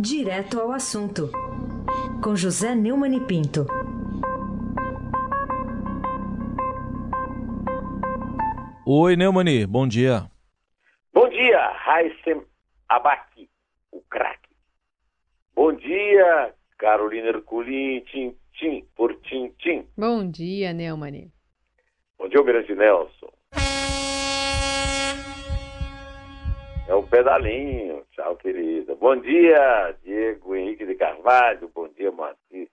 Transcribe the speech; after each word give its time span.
Direto 0.00 0.60
ao 0.60 0.70
assunto, 0.70 1.28
com 2.22 2.36
José 2.36 2.72
Neumann 2.72 3.16
e 3.16 3.20
Pinto. 3.20 3.66
Oi, 8.86 9.16
Neumani, 9.16 9.66
bom 9.66 9.88
dia. 9.88 10.30
Bom 11.12 11.28
dia, 11.28 11.72
Raíssem 11.72 12.46
Abaki, 12.88 13.50
o 13.90 14.00
craque. 14.02 14.48
Bom 15.52 15.72
dia, 15.72 16.54
Carolina 16.78 17.30
Herculin, 17.30 18.00
tim, 18.12 18.36
tim, 18.56 18.86
por 18.94 19.12
tim, 19.22 19.52
tim. 19.58 19.84
Bom 19.96 20.30
dia, 20.30 20.72
Neumani. 20.72 21.32
Bom 22.16 22.28
dia, 22.28 22.38
Almirante 22.38 22.72
Nelson. 22.72 23.32
É 26.88 26.94
um 26.94 27.06
pedalinho. 27.06 28.02
Tchau, 28.12 28.34
querida. 28.36 28.94
Bom 28.94 29.14
dia, 29.20 29.94
Diego 30.02 30.56
Henrique 30.56 30.86
de 30.86 30.94
Carvalho. 30.94 31.70
Bom 31.74 31.86
dia, 31.88 32.10
Moacir 32.10 32.66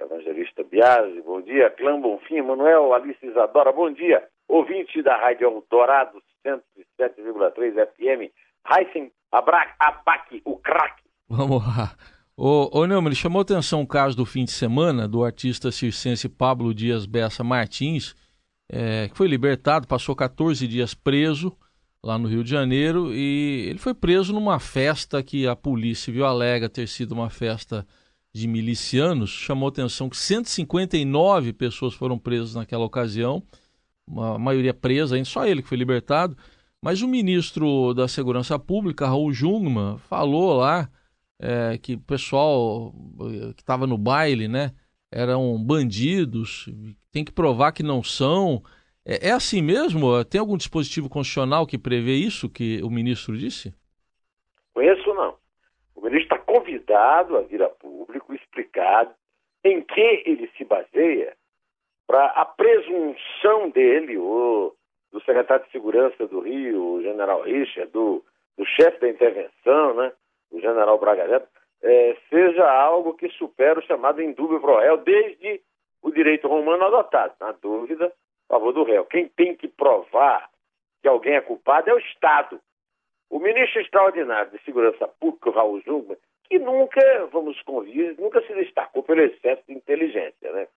Evangelista 0.00 0.64
Biasi. 0.64 1.20
Bom 1.20 1.42
dia, 1.42 1.68
Clã 1.68 2.00
Bonfim, 2.00 2.40
Manuel 2.40 2.94
Alice 2.94 3.24
Isadora. 3.24 3.72
Bom 3.72 3.92
dia, 3.92 4.26
ouvinte 4.48 5.02
da 5.02 5.18
Rádio 5.18 5.48
Eldorado 5.48 6.18
107,3 6.46 7.74
FM. 7.74 8.32
Heisen 8.72 9.12
Abac, 9.30 10.40
o 10.42 10.56
craque. 10.56 11.02
Vamos 11.28 11.62
lá. 11.62 11.94
Ô, 12.38 12.70
ô 12.72 12.86
Neumann, 12.86 13.14
chamou 13.14 13.42
atenção 13.42 13.82
o 13.82 13.86
caso 13.86 14.16
do 14.16 14.24
fim 14.24 14.44
de 14.44 14.50
semana 14.50 15.06
do 15.06 15.22
artista 15.22 15.70
circense 15.70 16.26
Pablo 16.26 16.72
Dias 16.72 17.04
Bessa 17.04 17.44
Martins, 17.44 18.14
é, 18.72 19.08
que 19.08 19.16
foi 19.16 19.28
libertado, 19.28 19.86
passou 19.86 20.16
14 20.16 20.66
dias 20.66 20.94
preso 20.94 21.54
lá 22.06 22.16
no 22.16 22.28
Rio 22.28 22.44
de 22.44 22.50
Janeiro, 22.50 23.12
e 23.12 23.66
ele 23.68 23.80
foi 23.80 23.92
preso 23.92 24.32
numa 24.32 24.60
festa 24.60 25.20
que 25.24 25.44
a 25.44 25.56
Polícia 25.56 26.04
Civil 26.04 26.24
alega 26.24 26.68
ter 26.68 26.86
sido 26.86 27.10
uma 27.10 27.28
festa 27.28 27.84
de 28.32 28.46
milicianos. 28.46 29.30
Chamou 29.30 29.68
atenção 29.68 30.08
que 30.08 30.16
159 30.16 31.52
pessoas 31.52 31.94
foram 31.94 32.16
presas 32.16 32.54
naquela 32.54 32.84
ocasião, 32.84 33.42
a 34.16 34.38
maioria 34.38 34.72
presa, 34.72 35.22
só 35.24 35.44
ele 35.48 35.62
que 35.62 35.68
foi 35.68 35.76
libertado. 35.76 36.36
Mas 36.80 37.02
o 37.02 37.08
ministro 37.08 37.92
da 37.92 38.06
Segurança 38.06 38.56
Pública, 38.56 39.08
Raul 39.08 39.32
Jungmann, 39.32 39.98
falou 39.98 40.58
lá 40.58 40.88
é, 41.40 41.76
que 41.76 41.94
o 41.94 42.00
pessoal 42.00 42.94
que 43.56 43.62
estava 43.62 43.84
no 43.84 43.98
baile, 43.98 44.46
né, 44.46 44.72
eram 45.10 45.60
bandidos, 45.60 46.68
tem 47.10 47.24
que 47.24 47.32
provar 47.32 47.72
que 47.72 47.82
não 47.82 48.00
são. 48.00 48.62
É, 49.08 49.28
é, 49.28 49.30
assim 49.30 49.62
mesmo? 49.62 50.24
Tem 50.24 50.40
algum 50.40 50.56
dispositivo 50.56 51.08
constitucional 51.08 51.64
que 51.64 51.78
prevê 51.78 52.14
isso 52.14 52.50
que 52.50 52.82
o 52.82 52.90
ministro 52.90 53.38
disse? 53.38 53.72
Conheço 54.74 55.14
não. 55.14 55.36
O 55.94 56.00
ministro 56.00 56.34
está 56.34 56.38
convidado 56.38 57.36
a 57.36 57.42
vir 57.42 57.62
a 57.62 57.68
público 57.68 58.34
explicar 58.34 59.14
em 59.62 59.80
que 59.80 60.22
ele 60.26 60.50
se 60.58 60.64
baseia 60.64 61.36
para 62.06 62.26
a 62.26 62.44
presunção 62.44 63.70
dele, 63.70 64.18
o, 64.18 64.74
do 65.12 65.20
secretário 65.20 65.64
de 65.66 65.72
Segurança 65.72 66.26
do 66.26 66.40
Rio, 66.40 66.94
o 66.94 67.02
general 67.02 67.42
Richard, 67.42 67.90
do, 67.92 68.24
do 68.58 68.64
chefe 68.64 69.00
da 69.00 69.08
intervenção, 69.08 69.94
né, 69.94 70.12
o 70.50 70.60
general 70.60 70.98
Braga 70.98 71.28
Neto, 71.28 71.48
é, 71.82 72.16
seja 72.28 72.68
algo 72.68 73.14
que 73.14 73.28
supera 73.30 73.78
o 73.78 73.86
chamado 73.86 74.20
indúbio 74.20 74.60
pro 74.60 74.78
réu, 74.78 74.98
desde 74.98 75.60
o 76.02 76.10
direito 76.10 76.48
romano 76.48 76.84
adotado. 76.84 77.34
Na 77.40 77.52
dúvida, 77.52 78.12
favor 78.48 78.72
do 78.72 78.84
réu. 78.84 79.04
Quem 79.04 79.28
tem 79.28 79.54
que 79.54 79.68
provar 79.68 80.48
que 81.02 81.08
alguém 81.08 81.34
é 81.34 81.40
culpado 81.40 81.90
é 81.90 81.94
o 81.94 81.98
Estado. 81.98 82.60
O 83.30 83.38
ministro 83.38 83.80
extraordinário 83.80 84.50
de 84.50 84.62
Segurança 84.64 85.08
Pública, 85.08 85.50
Raul 85.50 85.80
Jungmann, 85.80 86.16
que 86.44 86.58
nunca, 86.58 87.00
vamos 87.32 87.60
convir, 87.62 88.14
nunca 88.18 88.40
se 88.42 88.54
destacou 88.54 89.02
pelo 89.02 89.22
excesso 89.22 89.62
de 89.68 89.74
inteligência. 89.74 90.52
Né? 90.52 90.68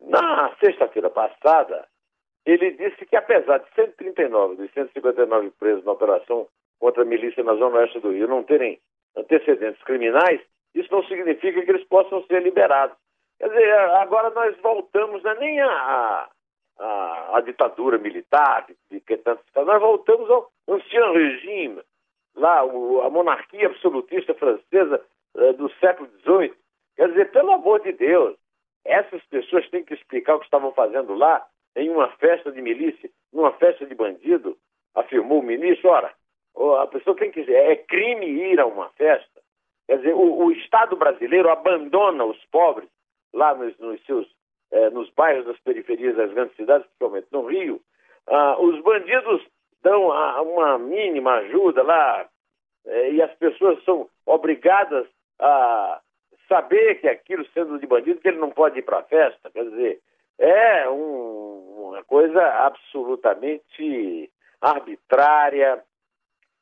Na 0.00 0.54
sexta-feira 0.56 1.08
passada, 1.10 1.86
ele 2.44 2.72
disse 2.72 3.06
que 3.06 3.16
apesar 3.16 3.58
de 3.58 3.74
139 3.74 4.56
dos 4.56 4.72
159 4.72 5.50
presos 5.58 5.84
na 5.84 5.92
operação 5.92 6.48
contra 6.78 7.02
a 7.02 7.06
milícia 7.06 7.42
na 7.42 7.54
Zona 7.54 7.78
Oeste 7.78 8.00
do 8.00 8.10
Rio 8.10 8.28
não 8.28 8.42
terem 8.42 8.78
antecedentes 9.16 9.82
criminais, 9.82 10.40
isso 10.74 10.92
não 10.92 11.02
significa 11.04 11.62
que 11.62 11.70
eles 11.70 11.84
possam 11.88 12.22
ser 12.26 12.42
liberados. 12.42 12.96
Quer 13.38 13.48
dizer, 13.48 13.72
agora 14.00 14.30
nós 14.30 14.56
voltamos, 14.60 15.22
não 15.22 15.30
é 15.30 15.38
nem 15.38 15.60
a, 15.60 16.28
a, 16.78 17.36
a 17.36 17.40
ditadura 17.40 17.98
militar, 17.98 18.66
de 18.90 19.00
que 19.00 19.16
tanto 19.18 19.42
nós 19.54 19.80
voltamos 19.80 20.30
ao 20.30 20.50
ancião 20.68 21.12
regime, 21.12 21.82
lá, 22.34 22.64
o, 22.64 23.00
a 23.02 23.10
monarquia 23.10 23.66
absolutista 23.66 24.34
francesa 24.34 25.02
uh, 25.34 25.52
do 25.54 25.70
século 25.80 26.08
XVIII. 26.20 26.54
Quer 26.96 27.08
dizer, 27.08 27.30
pelo 27.30 27.52
amor 27.52 27.80
de 27.80 27.92
Deus, 27.92 28.36
essas 28.84 29.22
pessoas 29.26 29.68
têm 29.70 29.84
que 29.84 29.94
explicar 29.94 30.36
o 30.36 30.38
que 30.38 30.44
estavam 30.44 30.72
fazendo 30.72 31.14
lá 31.14 31.46
em 31.74 31.90
uma 31.90 32.08
festa 32.12 32.52
de 32.52 32.62
milícia, 32.62 33.10
numa 33.32 33.52
festa 33.52 33.84
de 33.84 33.94
bandido, 33.94 34.56
afirmou 34.94 35.40
o 35.40 35.42
ministro. 35.42 35.90
Ora, 35.90 36.12
a 36.80 36.86
pessoa 36.86 37.16
tem 37.16 37.30
que 37.30 37.40
dizer, 37.40 37.54
é 37.54 37.76
crime 37.76 38.26
ir 38.26 38.60
a 38.60 38.66
uma 38.66 38.88
festa. 38.90 39.40
Quer 39.86 39.98
dizer, 39.98 40.14
o, 40.14 40.44
o 40.44 40.52
Estado 40.52 40.96
brasileiro 40.96 41.50
abandona 41.50 42.24
os 42.24 42.42
pobres 42.46 42.88
lá 43.32 43.54
nos, 43.54 43.76
nos 43.78 44.02
seus 44.04 44.26
é, 44.70 44.90
nos 44.90 45.10
bairros 45.10 45.46
das 45.46 45.58
periferias 45.60 46.16
das 46.16 46.32
grandes 46.32 46.56
cidades, 46.56 46.86
principalmente 46.86 47.28
no 47.30 47.46
Rio, 47.46 47.80
ah, 48.26 48.56
os 48.60 48.80
bandidos 48.82 49.46
dão 49.82 50.12
a, 50.12 50.42
uma 50.42 50.78
mínima 50.78 51.34
ajuda 51.34 51.82
lá 51.82 52.28
é, 52.86 53.10
e 53.12 53.22
as 53.22 53.32
pessoas 53.34 53.82
são 53.84 54.08
obrigadas 54.24 55.06
a 55.38 56.00
saber 56.48 57.00
que 57.00 57.08
aquilo 57.08 57.46
sendo 57.52 57.78
de 57.78 57.86
bandido, 57.86 58.20
que 58.20 58.28
ele 58.28 58.38
não 58.38 58.50
pode 58.50 58.78
ir 58.78 58.82
para 58.82 59.02
festa. 59.04 59.50
Quer 59.50 59.64
dizer, 59.64 60.00
é 60.38 60.88
um, 60.88 61.88
uma 61.88 62.04
coisa 62.04 62.42
absolutamente 62.64 64.30
arbitrária, 64.60 65.82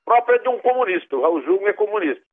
própria 0.04 0.38
de 0.38 0.48
um 0.48 0.58
comunista. 0.58 1.16
O 1.16 1.22
Raul 1.22 1.68
é 1.68 1.72
comunista. 1.72 2.24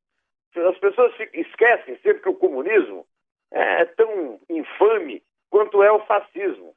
As 0.55 0.77
pessoas 0.79 1.13
esquecem 1.33 1.95
sempre 1.97 2.21
que 2.21 2.29
o 2.29 2.35
comunismo 2.35 3.05
é 3.51 3.85
tão 3.85 4.39
infame 4.49 5.23
quanto 5.51 5.83
é 5.83 5.91
o 5.91 5.99
fascismo. 6.05 6.73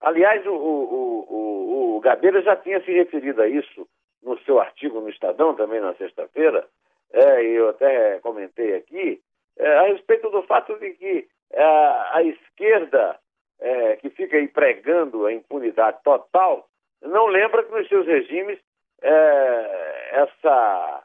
Aliás, 0.00 0.44
o, 0.46 0.52
o, 0.52 1.26
o, 1.28 1.96
o 1.96 2.00
Gabeira 2.00 2.42
já 2.42 2.54
tinha 2.56 2.84
se 2.84 2.92
referido 2.92 3.40
a 3.40 3.48
isso 3.48 3.88
no 4.22 4.38
seu 4.40 4.60
artigo 4.60 5.00
no 5.00 5.08
Estadão, 5.08 5.54
também 5.54 5.80
na 5.80 5.94
sexta-feira, 5.94 6.68
é, 7.12 7.42
e 7.42 7.54
eu 7.54 7.70
até 7.70 8.18
comentei 8.18 8.74
aqui, 8.74 9.22
é, 9.56 9.78
a 9.78 9.82
respeito 9.84 10.28
do 10.30 10.42
fato 10.42 10.78
de 10.78 10.90
que 10.90 11.28
é, 11.52 11.62
a 11.62 12.22
esquerda, 12.22 13.18
é, 13.60 13.96
que 13.96 14.10
fica 14.10 14.36
aí 14.36 14.48
pregando 14.48 15.24
a 15.24 15.32
impunidade 15.32 16.02
total, 16.02 16.68
não 17.00 17.26
lembra 17.26 17.62
que 17.62 17.72
nos 17.72 17.88
seus 17.88 18.06
regimes 18.06 18.58
é, 19.00 20.08
essa, 20.12 21.04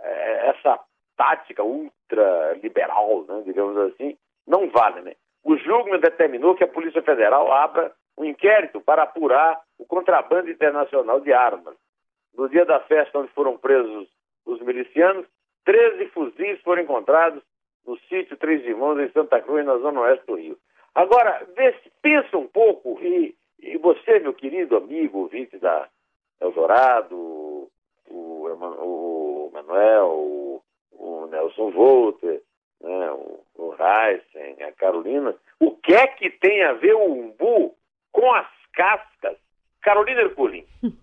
é, 0.00 0.48
essa 0.48 0.80
tática 1.16 1.62
ultraliberal, 1.62 3.24
né, 3.28 3.42
digamos 3.44 3.76
assim, 3.92 4.16
não 4.46 4.68
vale, 4.70 5.02
né? 5.02 5.14
O 5.46 5.56
Jungmann 5.58 6.00
determinou 6.00 6.56
que 6.56 6.64
a 6.64 6.68
Polícia 6.68 7.00
Federal 7.02 7.52
abra 7.52 7.92
um 8.18 8.24
inquérito 8.24 8.80
para 8.80 9.04
apurar 9.04 9.60
o 9.78 9.86
contrabando 9.86 10.50
internacional 10.50 11.20
de 11.20 11.32
armas. 11.32 11.76
No 12.36 12.48
dia 12.48 12.64
da 12.64 12.80
festa 12.80 13.16
onde 13.16 13.30
foram 13.30 13.56
presos 13.56 14.08
os 14.44 14.60
milicianos, 14.60 15.24
13 15.64 16.06
fuzis 16.08 16.60
foram 16.62 16.82
encontrados 16.82 17.40
no 17.86 17.96
sítio 18.08 18.36
Três 18.36 18.64
Irmãos, 18.64 18.98
em 18.98 19.08
Santa 19.12 19.40
Cruz, 19.40 19.64
na 19.64 19.78
zona 19.78 20.00
oeste 20.00 20.26
do 20.26 20.34
Rio. 20.34 20.58
Agora, 20.92 21.46
pensa 22.02 22.36
um 22.36 22.48
pouco, 22.48 22.98
e, 23.00 23.32
e 23.60 23.78
você, 23.78 24.18
meu 24.18 24.34
querido 24.34 24.76
amigo, 24.76 25.20
ouvinte 25.20 25.58
da 25.58 25.88
Eldorado, 26.40 27.16
o, 27.16 27.70
o 28.10 29.50
Manuel, 29.52 30.08
o, 30.08 30.62
o 30.90 31.26
Nelson 31.26 31.70
Volter, 31.70 32.42
né, 32.80 33.10
o, 33.12 33.44
o 33.56 33.74
Heisen, 33.74 34.62
a 34.62 34.72
Carolina, 34.72 35.34
o 35.60 35.72
que 35.72 35.94
é 35.94 36.06
que 36.06 36.30
tem 36.30 36.62
a 36.64 36.72
ver 36.74 36.94
o 36.94 37.12
umbu 37.12 37.74
com 38.12 38.32
as 38.34 38.48
cascas? 38.72 39.36
Carolina 39.80 40.22
Herculin. 40.22 40.66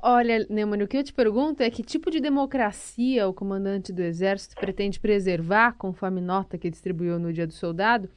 Olha, 0.00 0.46
Neumann, 0.48 0.84
o 0.84 0.86
que 0.86 0.96
eu 0.96 1.02
te 1.02 1.12
pergunto 1.12 1.60
é 1.60 1.68
que 1.68 1.82
tipo 1.82 2.08
de 2.08 2.20
democracia 2.20 3.26
o 3.26 3.34
comandante 3.34 3.92
do 3.92 4.00
Exército 4.00 4.54
pretende 4.54 5.00
preservar, 5.00 5.76
conforme 5.76 6.20
nota 6.20 6.56
que 6.56 6.70
distribuiu 6.70 7.18
no 7.18 7.32
Dia 7.32 7.48
do 7.48 7.52
Soldado, 7.52 8.08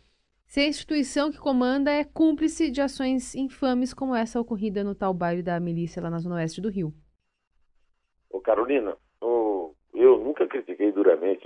se 0.45 0.59
a 0.59 0.67
instituição 0.67 1.31
que 1.31 1.39
comanda 1.39 1.89
é 1.89 2.03
cúmplice 2.03 2.69
de 2.69 2.81
ações 2.81 3.33
infames 3.33 3.95
como 3.95 4.15
essa 4.15 4.39
ocorrida 4.39 4.83
no 4.83 4.93
tal 4.93 5.11
bairro 5.11 5.41
da 5.41 5.59
milícia 5.59 6.03
lá 6.03 6.09
na 6.11 6.19
zona 6.19 6.35
oeste 6.35 6.61
do 6.61 6.69
Rio? 6.69 6.93
Ô 8.29 8.39
Carolina, 8.39 8.95
eu 9.95 10.19
nunca 10.19 10.45
critiquei 10.45 10.84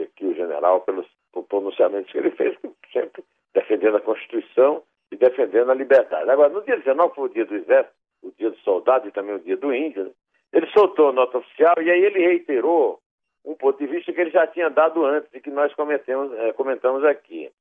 aqui 0.02 0.26
o 0.26 0.36
general 0.36 0.82
pelos 0.82 1.08
pronunciamentos 1.48 2.12
que 2.12 2.18
ele 2.18 2.32
fez, 2.32 2.58
sempre 2.92 3.24
defendendo 3.54 3.98
a 3.98 4.02
Constituição 4.02 4.84
e 5.12 5.16
defendendo 5.16 5.72
a 5.72 5.76
liberdade. 5.76 6.30
Agora, 6.30 6.50
no 6.50 6.64
dia 6.64 6.78
19 6.78 7.16
foi 7.16 7.26
o 7.26 7.34
dia 7.34 7.46
do 7.46 7.56
Exército, 7.56 7.96
o 8.22 8.32
dia 8.38 8.50
do 8.50 8.58
soldado 8.60 9.08
e 9.08 9.12
também 9.12 9.36
o 9.36 9.40
dia 9.40 9.58
do 9.58 9.74
índio, 9.74 10.06
né? 10.06 10.12
ele 10.52 10.68
soltou 10.68 11.10
a 11.10 11.14
nota 11.14 11.38
oficial 11.38 11.76
e 11.80 11.90
aí 11.90 12.04
ele 12.04 12.20
reiterou 12.20 13.00
um 13.46 13.56
ponto 13.56 13.78
de 13.80 13.88
vista 13.88 14.12
que 14.12 14.20
ele 14.20 14.32
já 14.32 14.46
tinha 14.48 14.70
dado 14.70 15.06
antes 15.06 15.30
e 15.34 15.40
que 15.40 15.50
nós 15.50 15.74
cometemos, 15.74 16.32
é, 16.34 16.54
comentamos 16.54 17.04
aqui. 17.04 17.52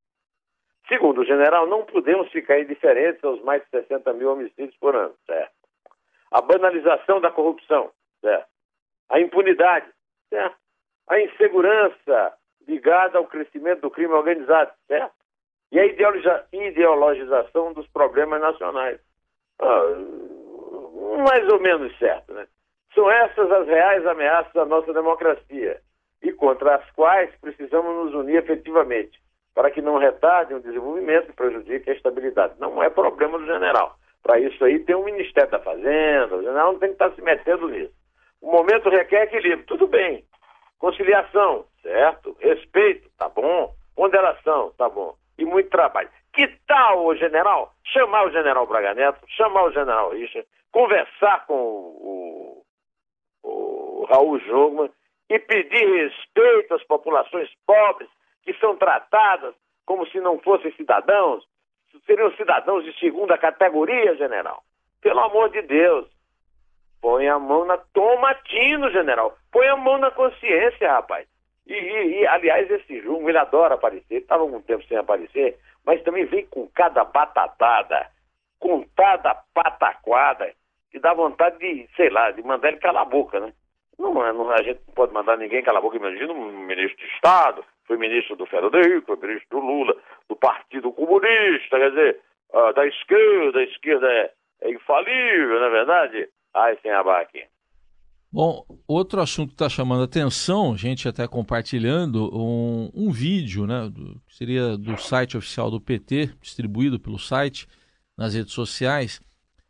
Segundo 0.89 1.21
o 1.21 1.25
general, 1.25 1.67
não 1.67 1.85
podemos 1.85 2.31
ficar 2.31 2.59
indiferentes 2.59 3.23
aos 3.23 3.43
mais 3.43 3.63
de 3.63 3.71
60 3.71 4.13
mil 4.15 4.33
homicídios 4.33 4.77
por 4.79 4.97
ano, 4.97 5.15
certo? 5.27 5.53
A 6.31 6.41
banalização 6.41 7.21
da 7.21 7.31
corrupção, 7.31 7.91
certo? 8.21 8.49
A 9.11 9.21
impunidade, 9.21 9.87
certo? 10.31 10.57
A 11.09 11.21
insegurança 11.21 12.35
ligada 12.67 13.19
ao 13.19 13.27
crescimento 13.27 13.81
do 13.81 13.91
crime 13.91 14.13
organizado, 14.13 14.71
certo? 14.87 15.15
E 15.73 15.79
a 15.79 15.87
ideologização 16.53 17.73
dos 17.73 17.87
problemas 17.89 18.41
nacionais. 18.41 19.01
Ah, 19.61 19.83
mais 21.25 21.49
ou 21.49 21.61
menos 21.61 21.97
certo, 21.99 22.33
né? 22.33 22.47
São 22.95 23.11
essas 23.11 23.51
as 23.51 23.67
reais 23.67 24.07
ameaças 24.07 24.55
à 24.57 24.65
nossa 24.65 24.93
democracia 24.93 25.81
e 26.23 26.33
contra 26.33 26.77
as 26.77 26.91
quais 26.93 27.31
precisamos 27.41 27.95
nos 27.95 28.15
unir 28.15 28.37
efetivamente 28.37 29.19
para 29.55 29.71
que 29.71 29.83
não 29.83 29.99
retardem 29.99 30.57
o 30.57 30.61
desenvolvimento 30.61 31.31
e 31.31 31.35
prejudiquem 31.35 31.93
a 31.93 31.97
estabilidade. 31.97 32.55
Não 32.59 32.83
é 32.83 32.89
problema 32.89 33.39
do 33.39 33.47
general. 33.47 33.97
Para 34.23 34.39
isso 34.39 34.65
aí 34.65 34.79
tem 34.81 34.95
o 34.95 35.05
Ministério 35.05 35.51
da 35.51 35.59
Fazenda, 35.59 36.37
o 36.37 36.43
general 36.43 36.73
não 36.73 36.79
tem 36.79 36.91
que 36.91 36.95
estar 36.95 37.13
se 37.13 37.23
metendo 37.23 37.69
nisso. 37.69 37.93
O 38.41 38.53
momento 38.53 38.89
requer 38.89 39.25
equilíbrio, 39.25 39.67
tudo 39.67 39.87
bem. 39.87 40.25
Conciliação, 40.79 41.65
certo? 41.83 42.37
Respeito, 42.41 43.09
tá 43.19 43.29
bom. 43.29 43.75
Ponderação, 43.95 44.73
tá 44.79 44.89
bom. 44.89 45.15
E 45.37 45.45
muito 45.45 45.71
trabalho. 45.71 46.09
Que 46.33 46.47
tal, 46.67 47.07
o 47.07 47.17
general, 47.17 47.73
chamar 47.85 48.27
o 48.27 48.31
general 48.31 48.67
Braga 48.67 48.95
Neto, 48.95 49.21
chamar 49.29 49.65
o 49.65 49.73
general 49.73 50.11
Richard, 50.11 50.47
conversar 50.71 51.47
com 51.47 51.55
o, 51.55 52.65
o 53.43 54.07
Raul 54.09 54.39
Jogman 54.41 54.91
e 55.29 55.39
pedir 55.39 55.85
respeito 55.85 56.75
às 56.75 56.85
populações 56.85 57.49
pobres 57.67 58.09
que 58.45 58.55
são 58.55 58.77
tratadas 58.77 59.55
como 59.85 60.07
se 60.07 60.21
não 60.21 60.39
fossem 60.39 60.73
cidadãos, 60.73 61.45
seriam 62.07 62.31
cidadãos 62.37 62.85
de 62.85 62.99
segunda 62.99 63.37
categoria, 63.39 64.17
general. 64.17 64.63
Pelo 65.01 65.21
amor 65.21 65.51
de 65.51 65.63
Deus. 65.63 66.07
Põe 67.01 67.29
a 67.29 67.39
mão 67.39 67.65
na. 67.65 67.79
Toma 67.93 68.35
tino, 68.45 68.91
general. 68.91 69.37
Põe 69.53 69.69
a 69.69 69.77
mão 69.77 69.99
na 69.99 70.11
consciência, 70.11 70.91
rapaz. 70.91 71.27
E, 71.67 71.75
e, 71.75 72.21
e 72.21 72.27
aliás, 72.27 72.71
esse 72.71 73.01
Jungo, 73.01 73.29
ele 73.29 73.39
adora 73.39 73.75
aparecer. 73.75 74.17
Estava 74.17 74.43
algum 74.43 74.61
tempo 74.63 74.85
sem 74.85 74.97
aparecer, 74.97 75.57
mas 75.85 76.03
também 76.03 76.25
vem 76.25 76.47
com 76.47 76.67
cada 76.69 77.05
batatada, 77.05 78.09
com 78.59 78.85
cada 78.97 79.35
pataquada, 79.55 80.53
que 80.91 80.99
dá 80.99 81.15
vontade 81.15 81.59
de, 81.59 81.89
sei 81.95 82.11
lá, 82.11 82.31
de 82.31 82.43
mandar 82.43 82.69
ele 82.69 82.79
calar 82.79 83.03
a 83.03 83.09
boca, 83.09 83.39
né? 83.39 83.53
Não, 83.99 84.15
não, 84.15 84.51
a 84.51 84.63
gente 84.63 84.81
não 84.87 84.95
pode 84.95 85.13
mandar 85.13 85.37
ninguém 85.37 85.63
calar 85.63 85.81
a 85.81 85.83
boca. 85.83 85.97
Imagina 85.97 86.33
um 86.33 86.67
ministro 86.67 86.97
de 86.97 87.13
Estado, 87.15 87.65
foi 87.87 87.97
ministro 87.97 88.37
do 88.37 88.47
Fernando 88.47 88.77
Henrique, 88.77 89.07
foi 89.07 89.17
ministro 89.17 89.61
do 89.61 89.67
Lula, 89.67 89.97
do 90.29 90.37
Partido 90.37 90.93
Comunista, 90.93 91.79
quer 91.79 91.91
dizer, 91.91 92.21
uh, 92.51 92.73
da 92.73 92.87
esquerda, 92.87 93.59
a 93.59 93.65
esquerda 93.65 94.07
é, 94.11 94.31
é 94.63 94.71
infalível, 94.71 95.59
não 95.59 95.67
é 95.67 95.71
verdade? 95.71 96.29
Ai, 96.59 96.77
sem 96.83 96.91
abaque. 96.91 97.47
Bom, 98.31 98.67
outro 98.87 99.21
assunto 99.21 99.49
que 99.51 99.55
está 99.55 99.69
chamando 99.69 100.03
a 100.03 100.05
atenção, 100.05 100.77
gente 100.77 101.09
até 101.09 101.27
compartilhando, 101.27 102.31
um, 102.37 102.91
um 102.93 103.11
vídeo, 103.11 103.67
né, 103.67 103.89
do, 103.89 104.21
seria 104.29 104.77
do 104.77 104.99
site 104.99 105.37
oficial 105.37 105.71
do 105.71 105.81
PT, 105.81 106.35
distribuído 106.41 107.01
pelo 107.01 107.19
site 107.19 107.67
nas 108.17 108.35
redes 108.35 108.53
sociais, 108.53 109.23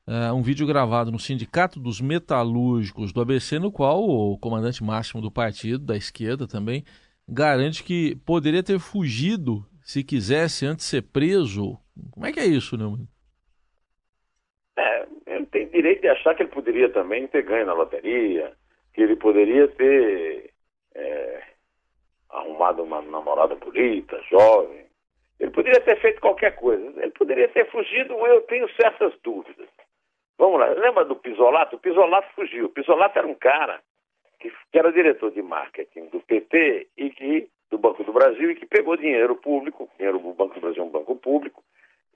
uh, 0.08 0.34
um 0.34 0.42
vídeo 0.42 0.66
gravado 0.66 1.12
no 1.12 1.20
Sindicato 1.20 1.78
dos 1.78 2.00
Metalúrgicos 2.00 3.12
do 3.12 3.20
ABC, 3.20 3.58
no 3.58 3.70
qual 3.70 4.02
o 4.02 4.36
comandante 4.38 4.82
máximo 4.82 5.20
do 5.20 5.30
partido, 5.30 5.84
da 5.84 5.96
esquerda 5.96 6.48
também, 6.48 6.84
garante 7.28 7.84
que 7.84 8.16
poderia 8.24 8.62
ter 8.62 8.80
fugido 8.80 9.64
se 9.82 10.02
quisesse 10.02 10.66
antes 10.66 10.86
de 10.86 10.90
ser 10.90 11.02
preso. 11.02 11.78
Como 12.10 12.26
é 12.26 12.32
que 12.32 12.40
é 12.40 12.46
isso, 12.46 12.76
Neumann? 12.76 13.06
É, 14.76 15.06
ele 15.28 15.46
tem 15.46 15.68
direito 15.68 16.00
de 16.00 16.08
achar 16.08 16.34
que 16.34 16.42
ele 16.42 16.50
poderia 16.50 16.88
também 16.90 17.26
ter 17.26 17.42
ganho 17.42 17.66
na 17.66 17.74
loteria, 17.74 18.52
que 18.94 19.02
ele 19.02 19.16
poderia 19.16 19.68
ter 19.68 20.50
é, 20.94 21.42
arrumado 22.30 22.82
uma 22.82 23.02
namorada 23.02 23.54
bonita, 23.54 24.20
jovem. 24.30 24.86
Ele 25.38 25.50
poderia 25.50 25.80
ter 25.80 26.00
feito 26.00 26.20
qualquer 26.20 26.56
coisa. 26.56 26.84
Ele 27.00 27.12
poderia 27.12 27.48
ter 27.48 27.70
fugido, 27.70 28.14
eu 28.26 28.40
tenho 28.42 28.68
certas 28.74 29.12
dúvidas. 29.22 29.68
Vamos 30.36 30.60
lá, 30.60 30.66
lembra 30.68 31.04
do 31.04 31.16
Pisolato? 31.16 31.76
O 31.76 31.80
Pisolato 31.80 32.28
fugiu. 32.34 32.66
O 32.66 32.70
Pisolato 32.70 33.18
era 33.18 33.26
um 33.26 33.34
cara 33.34 33.80
que, 34.40 34.50
que 34.72 34.78
era 34.78 34.92
diretor 34.92 35.30
de 35.30 35.42
marketing 35.42 36.06
do 36.06 36.20
PT 36.20 36.88
e 36.96 37.10
que 37.10 37.48
do 37.70 37.78
Banco 37.78 38.02
do 38.02 38.12
Brasil 38.12 38.50
e 38.50 38.54
que 38.54 38.66
pegou 38.66 38.96
dinheiro 38.96 39.36
público, 39.36 39.88
dinheiro 39.96 40.18
do 40.18 40.32
Banco 40.32 40.54
do 40.54 40.60
Brasil 40.60 40.82
é 40.82 40.86
um 40.86 40.90
banco 40.90 41.14
público, 41.16 41.62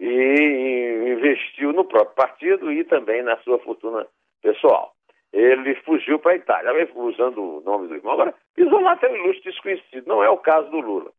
e 0.05 1.13
investiu 1.13 1.73
no 1.73 1.85
próprio 1.85 2.17
partido 2.17 2.73
e 2.73 2.83
também 2.83 3.23
na 3.23 3.37
sua 3.39 3.61
fortuna 3.61 4.05
pessoal. 4.43 4.93
Ele 5.33 5.77
fugiu 5.77 6.19
para 6.19 6.33
a 6.33 6.37
Itália, 6.37 6.91
usando 6.97 7.41
o 7.41 7.61
nome 7.61 7.87
do 7.87 7.95
irmão. 7.95 8.15
Agora, 8.15 8.35
Isolato 8.57 9.07
é 9.07 9.11
um 9.11 9.17
ilustre 9.17 9.53
desconhecido, 9.53 10.09
não 10.09 10.23
é 10.23 10.29
o 10.29 10.39
caso 10.39 10.69
do 10.71 10.81
Lula. 10.81 11.13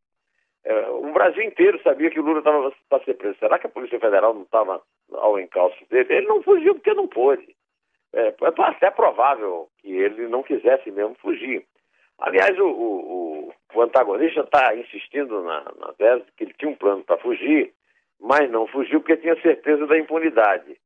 É, 0.66 0.90
o 0.90 1.14
Brasil 1.14 1.44
inteiro 1.44 1.80
sabia 1.82 2.10
que 2.10 2.20
o 2.20 2.24
Lula 2.24 2.40
estava 2.40 2.74
para 2.90 3.04
ser 3.06 3.14
preso. 3.14 3.40
Será 3.40 3.58
que 3.58 3.68
a 3.68 3.70
Polícia 3.70 4.00
Federal 4.00 4.34
não 4.34 4.44
estava 4.44 4.82
ao 5.14 5.40
encalço 5.40 5.78
dele? 5.90 6.14
Ele 6.14 6.28
não 6.28 6.44
fugiu 6.44 6.76
porque 6.76 6.94
não 6.94 7.08
pôde. 7.08 7.56
É, 8.12 8.28
é 8.28 8.62
até 8.64 8.92
provável 8.92 9.70
que 9.78 9.92
ele 9.92 10.28
não 10.28 10.44
quisesse 10.44 10.92
mesmo 10.92 11.16
fugir. 11.16 11.66
Aliás, 12.20 12.58
o, 12.60 12.68
o, 12.68 13.54
o 13.74 13.82
antagonista 13.82 14.42
está 14.42 14.76
insistindo 14.76 15.42
na, 15.42 15.72
na 15.80 15.94
tese 15.94 16.26
que 16.38 16.44
ele 16.44 16.54
tinha 16.60 16.70
um 16.70 16.76
plano 16.76 17.04
para 17.04 17.18
fugir, 17.18 17.74
mas 18.24 18.50
não 18.50 18.66
fugiu 18.68 19.02
porque 19.02 19.18
tinha 19.18 19.40
certeza 19.42 19.86
da 19.86 20.00
impunidade. 20.00 20.78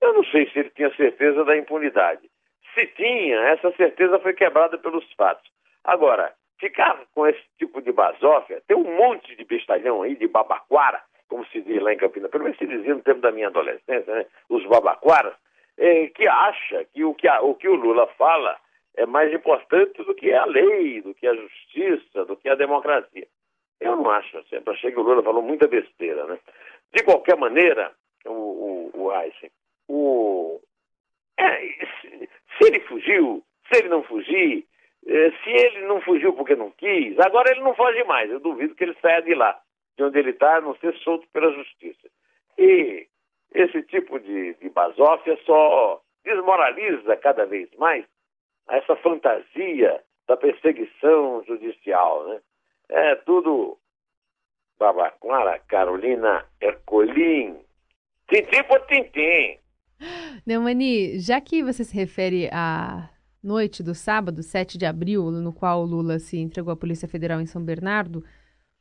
Eu 0.00 0.14
não 0.14 0.24
sei 0.24 0.48
se 0.50 0.60
ele 0.60 0.70
tinha 0.70 0.92
certeza 0.96 1.44
da 1.44 1.54
impunidade. 1.56 2.28
Se 2.74 2.86
tinha, 2.86 3.38
essa 3.48 3.70
certeza 3.72 4.18
foi 4.18 4.32
quebrada 4.32 4.78
pelos 4.78 5.04
fatos. 5.12 5.48
Agora, 5.84 6.32
ficar 6.58 6.98
com 7.14 7.26
esse 7.26 7.42
tipo 7.58 7.82
de 7.82 7.92
basófia, 7.92 8.62
tem 8.66 8.76
um 8.76 8.96
monte 8.96 9.36
de 9.36 9.44
bestalhão 9.44 10.02
aí, 10.02 10.16
de 10.16 10.26
babaquara, 10.26 11.02
como 11.28 11.44
se 11.46 11.60
diz 11.60 11.82
lá 11.82 11.92
em 11.92 11.98
Campinas, 11.98 12.30
pelo 12.30 12.44
menos 12.44 12.58
se 12.58 12.66
dizia 12.66 12.94
no 12.94 13.02
tempo 13.02 13.20
da 13.20 13.30
minha 13.30 13.48
adolescência, 13.48 14.14
né? 14.14 14.24
os 14.48 14.64
babaquaras, 14.66 15.34
é, 15.76 16.06
que 16.08 16.26
acha 16.26 16.84
que 16.94 17.04
o 17.04 17.14
que, 17.14 17.28
a, 17.28 17.42
o 17.42 17.54
que 17.54 17.68
o 17.68 17.74
Lula 17.74 18.06
fala 18.18 18.56
é 18.96 19.04
mais 19.04 19.32
importante 19.32 20.02
do 20.02 20.14
que 20.14 20.32
a 20.32 20.46
lei, 20.46 21.02
do 21.02 21.14
que 21.14 21.26
a 21.26 21.34
justiça, 21.34 22.24
do 22.24 22.36
que 22.36 22.48
a 22.48 22.54
democracia. 22.54 23.26
Eu 23.80 23.96
não 23.96 24.10
acho, 24.10 24.42
sempre 24.48 24.74
achei 24.74 24.92
que 24.92 24.98
o 24.98 25.02
Lula 25.02 25.22
falou 25.22 25.42
muita 25.42 25.66
besteira, 25.66 26.24
né? 26.26 26.38
De 26.92 27.04
qualquer 27.04 27.36
maneira, 27.36 27.92
o, 28.26 28.30
o, 28.32 28.90
o 28.94 29.10
o, 29.88 30.60
é, 31.36 31.60
se, 32.00 32.28
se, 32.58 32.64
ele 32.66 32.80
fugiu, 32.80 33.42
se 33.66 33.80
ele 33.80 33.88
não 33.88 34.02
fugir, 34.04 34.66
é, 35.06 35.30
se 35.30 35.50
ele 35.50 35.86
não 35.86 36.00
fugiu 36.00 36.32
porque 36.32 36.54
não 36.54 36.70
quis, 36.70 37.18
agora 37.18 37.50
ele 37.50 37.62
não 37.62 37.74
foge 37.74 38.04
mais. 38.04 38.30
Eu 38.30 38.40
duvido 38.40 38.74
que 38.74 38.84
ele 38.84 38.96
saia 39.00 39.22
de 39.22 39.34
lá, 39.34 39.60
de 39.96 40.04
onde 40.04 40.18
ele 40.18 40.30
está, 40.30 40.56
a 40.56 40.60
não 40.60 40.74
ser 40.76 40.94
solto 40.98 41.26
pela 41.32 41.52
justiça. 41.52 42.08
E 42.58 43.06
esse 43.54 43.82
tipo 43.84 44.18
de, 44.20 44.54
de 44.54 44.68
basófia 44.68 45.38
só 45.44 46.00
desmoraliza 46.24 47.16
cada 47.16 47.46
vez 47.46 47.68
mais 47.76 48.04
essa 48.68 48.94
fantasia 48.96 50.00
da 50.28 50.36
perseguição 50.36 51.42
judicial, 51.44 52.28
né? 52.28 52.40
É 52.88 53.14
tudo 53.16 53.78
Babaquara, 54.80 55.58
Carolina 55.68 56.46
Ercolim, 56.58 57.58
tintim 58.26 58.64
por 58.66 58.80
tintim. 58.86 59.58
Neumani, 60.46 61.18
já 61.18 61.38
que 61.38 61.62
você 61.62 61.84
se 61.84 61.94
refere 61.94 62.48
à 62.50 63.10
noite 63.42 63.82
do 63.82 63.94
sábado, 63.94 64.42
7 64.42 64.78
de 64.78 64.86
abril, 64.86 65.30
no 65.30 65.52
qual 65.52 65.84
Lula 65.84 66.18
se 66.18 66.38
entregou 66.38 66.72
à 66.72 66.76
Polícia 66.76 67.06
Federal 67.06 67.42
em 67.42 67.46
São 67.46 67.62
Bernardo, 67.62 68.24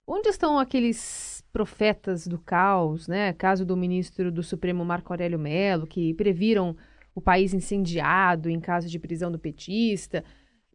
onde 0.08 0.30
estão 0.30 0.58
aqueles 0.58 1.44
profetas 1.52 2.26
do 2.26 2.40
caos, 2.40 3.10
né? 3.10 3.34
Caso 3.34 3.66
do 3.66 3.76
ministro 3.76 4.32
do 4.32 4.42
Supremo 4.42 4.86
Marco 4.86 5.12
Aurélio 5.12 5.38
Melo, 5.38 5.86
que 5.86 6.14
previram 6.14 6.78
o 7.14 7.20
país 7.20 7.54
incendiado 7.54 8.50
em 8.50 8.60
caso 8.62 8.88
de 8.88 8.98
prisão 8.98 9.30
do 9.30 9.38
petista. 9.38 10.24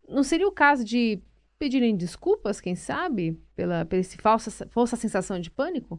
Não 0.07 0.23
seria 0.23 0.47
o 0.47 0.53
caso 0.53 0.85
de 0.85 1.23
pedirem 1.59 1.97
desculpas, 1.97 2.61
quem 2.61 2.75
sabe, 2.75 3.33
pela, 3.57 3.85
pela 3.85 4.01
esse 4.01 4.17
falsa, 4.17 4.69
falsa 4.69 4.97
sensação 4.97 5.41
de 5.41 5.51
pânico? 5.51 5.99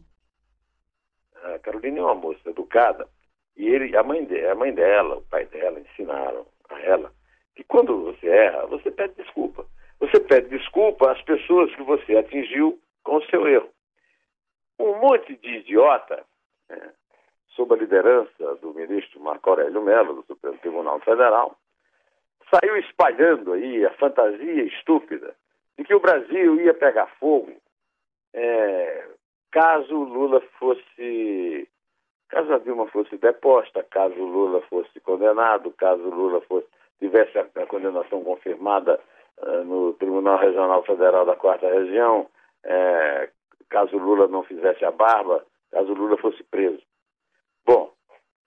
A 1.43 1.59
Carolina 1.59 1.99
é 1.99 2.03
uma 2.03 2.15
moça 2.15 2.49
educada 2.49 3.07
e 3.55 3.65
ele, 3.67 3.95
a 3.95 4.03
mãe, 4.03 4.25
de, 4.25 4.45
a 4.45 4.55
mãe 4.55 4.73
dela, 4.73 5.17
o 5.17 5.21
pai 5.23 5.45
dela 5.45 5.79
ensinaram 5.79 6.45
a 6.69 6.79
ela 6.81 7.11
que 7.55 7.63
quando 7.63 8.03
você 8.03 8.27
erra, 8.27 8.65
você 8.65 8.91
pede 8.91 9.15
desculpa. 9.15 9.65
Você 9.99 10.19
pede 10.19 10.49
desculpa 10.49 11.11
às 11.11 11.21
pessoas 11.21 11.73
que 11.75 11.83
você 11.83 12.17
atingiu 12.17 12.79
com 13.03 13.15
o 13.15 13.25
seu 13.27 13.47
erro 13.47 13.69
um 14.79 14.99
monte 14.99 15.35
de 15.37 15.57
idiota, 15.57 16.23
né, 16.69 16.91
sob 17.55 17.73
a 17.73 17.77
liderança 17.77 18.55
do 18.55 18.73
ministro 18.73 19.19
Marco 19.19 19.49
Aurélio 19.49 19.81
Mello, 19.81 20.15
do 20.15 20.25
Supremo 20.25 20.57
Tribunal 20.57 20.99
Federal, 20.99 21.57
saiu 22.53 22.77
espalhando 22.77 23.53
aí 23.53 23.85
a 23.85 23.93
fantasia 23.93 24.63
estúpida 24.63 25.35
de 25.77 25.83
que 25.83 25.93
o 25.93 25.99
Brasil 25.99 26.59
ia 26.61 26.73
pegar 26.73 27.07
fogo 27.19 27.51
é, 28.35 29.07
caso 29.49 29.95
Lula 29.95 30.41
fosse. 30.59 31.69
Caso 32.27 32.53
a 32.53 32.57
Dilma 32.57 32.87
fosse 32.87 33.17
deposta, 33.17 33.83
caso 33.83 34.15
Lula 34.15 34.59
fosse 34.63 34.99
condenado, 34.99 35.71
caso 35.71 36.01
Lula 36.01 36.41
fosse, 36.41 36.67
tivesse 36.99 37.37
a, 37.37 37.47
a 37.55 37.67
condenação 37.67 38.23
confirmada 38.23 38.99
uh, 39.37 39.63
no 39.63 39.93
Tribunal 39.93 40.39
Regional 40.39 40.83
Federal 40.83 41.23
da 41.23 41.35
Quarta 41.35 41.69
Região, 41.69 42.27
é, 42.63 43.29
caso 43.69 43.95
Lula 43.95 44.27
não 44.27 44.43
fizesse 44.43 44.83
a 44.83 44.91
barba, 44.91 45.45
caso 45.71 45.93
Lula 45.93 46.17
fosse 46.17 46.43
preso. 46.45 46.81
Bom, 47.63 47.93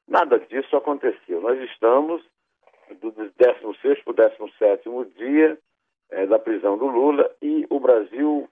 nada 0.09 0.41
disso 0.41 0.77
aconteceu. 0.77 1.41
Nós 1.41 1.59
estamos 1.71 2.21
do 3.01 3.13
16 3.13 4.03
para 4.03 4.11
o 4.11 4.15
17 4.15 4.89
dia 5.17 5.57
é, 6.11 6.27
da 6.27 6.39
prisão 6.39 6.77
do 6.79 6.87
Lula 6.87 7.31
e 7.43 7.67
o 7.71 7.81
Brasil 7.81 8.49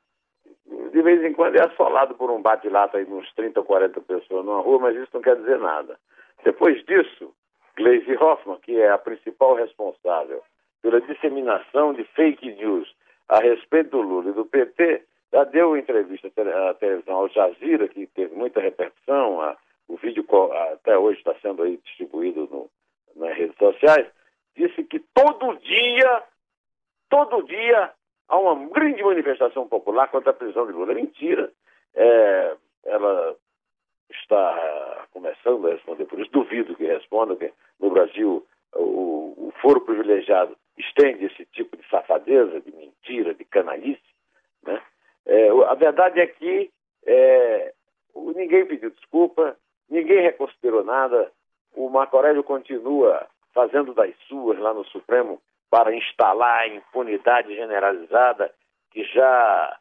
de 0.93 1.03
vez 1.03 1.23
em 1.25 1.33
quando 1.33 1.57
é 1.57 1.63
assolado 1.63 2.15
por 2.15 2.31
um 2.31 2.43
bate-lata 2.43 3.03
de 3.05 3.13
uns 3.13 3.33
30 3.35 3.61
ou 3.61 3.67
40 3.67 4.01
pessoas 4.01 4.45
numa 4.45 4.61
rua, 4.61 4.81
mas 4.81 4.97
isso 4.97 5.11
não 5.15 5.21
quer 5.21 5.37
dizer 5.37 5.59
nada. 5.59 5.99
Depois 6.45 6.85
disso, 6.85 7.33
Gleisi 7.77 8.17
Hoffmann, 8.17 8.59
que 8.61 8.81
é 8.81 8.91
a 8.91 8.99
principal 8.99 9.55
responsável 9.55 10.43
pela 10.83 11.01
disseminação 11.01 11.93
de 11.93 12.05
fake 12.05 12.55
news 12.55 12.89
a 13.29 13.41
respeito 13.41 13.91
do 13.91 14.01
Lula 14.01 14.31
e 14.31 14.35
do 14.35 14.47
PT, 14.47 15.03
já 15.33 15.45
deu 15.45 15.77
entrevista 15.77 16.29
à 16.29 16.75
televisão 16.75 17.17
Al 17.17 17.29
Jazeera, 17.29 17.89
que 17.89 18.07
teve 18.07 18.35
muita 18.35 18.61
repercussão, 18.61 19.41
a, 19.41 19.57
o 19.89 19.97
vídeo 19.97 20.25
até 20.73 20.97
hoje 20.97 21.19
está 21.19 21.35
sendo 21.43 21.63
aí 21.63 21.77
distribuído 21.85 22.49
no, 22.51 22.71
nas 23.17 23.37
redes 23.37 23.57
sociais, 23.59 24.07
disse 24.57 24.83
que 24.85 25.01
todo 25.15 25.59
dia, 25.59 26.23
todo 27.09 27.47
dia 27.47 27.93
há 28.29 28.39
uma 28.39 28.69
grande 28.69 29.03
manifestação 29.03 29.67
popular 29.69 30.09
contra 30.09 30.31
a 30.31 30.35
prisão 30.35 30.67
de 30.67 30.73
Lula. 30.73 30.95
Mentira. 30.95 31.53
É, 31.95 32.57
ela 32.85 33.37
está 34.11 35.07
começando 35.13 35.67
a 35.67 35.73
responder 35.73 36.05
por 36.07 36.21
isso. 36.21 36.31
Duvido 36.31 36.75
que 36.77 36.85
responda, 36.85 37.37
que 37.37 37.53
no 37.81 37.91
Brasil 37.91 38.47
o, 38.75 39.49
o 39.49 39.53
foro 39.61 39.81
privilegiado 39.81 40.57
estende 40.79 41.25
esse 41.25 41.45
tipo 41.47 41.77
de 41.77 41.89
safadeza, 41.89 42.61
de 42.61 42.73
mentira, 42.73 43.35
de 43.35 43.45
canalice. 43.45 44.01
Né? 44.63 44.81
É, 45.25 45.49
a 45.49 45.75
verdade 45.75 46.21
é 46.21 46.27
que 46.27 46.71
é, 47.07 47.73
ninguém 48.15 48.67
pediu 48.67 48.91
desculpa, 48.91 49.57
ninguém 49.89 50.21
reconsiderou 50.23 50.85
nada. 50.85 51.33
O 51.75 51.89
Marco 51.89 52.17
Aurélio 52.17 52.43
continua 52.43 53.27
fazendo 53.53 53.95
das 53.95 54.15
suas 54.29 54.59
lá 54.59 54.75
no 54.75 54.85
Supremo 54.85 55.41
para 55.71 55.95
instalar 55.95 56.63
a 56.63 56.69
impunidade 56.69 57.55
generalizada 57.55 58.53
que 58.91 59.05
já, 59.05 59.79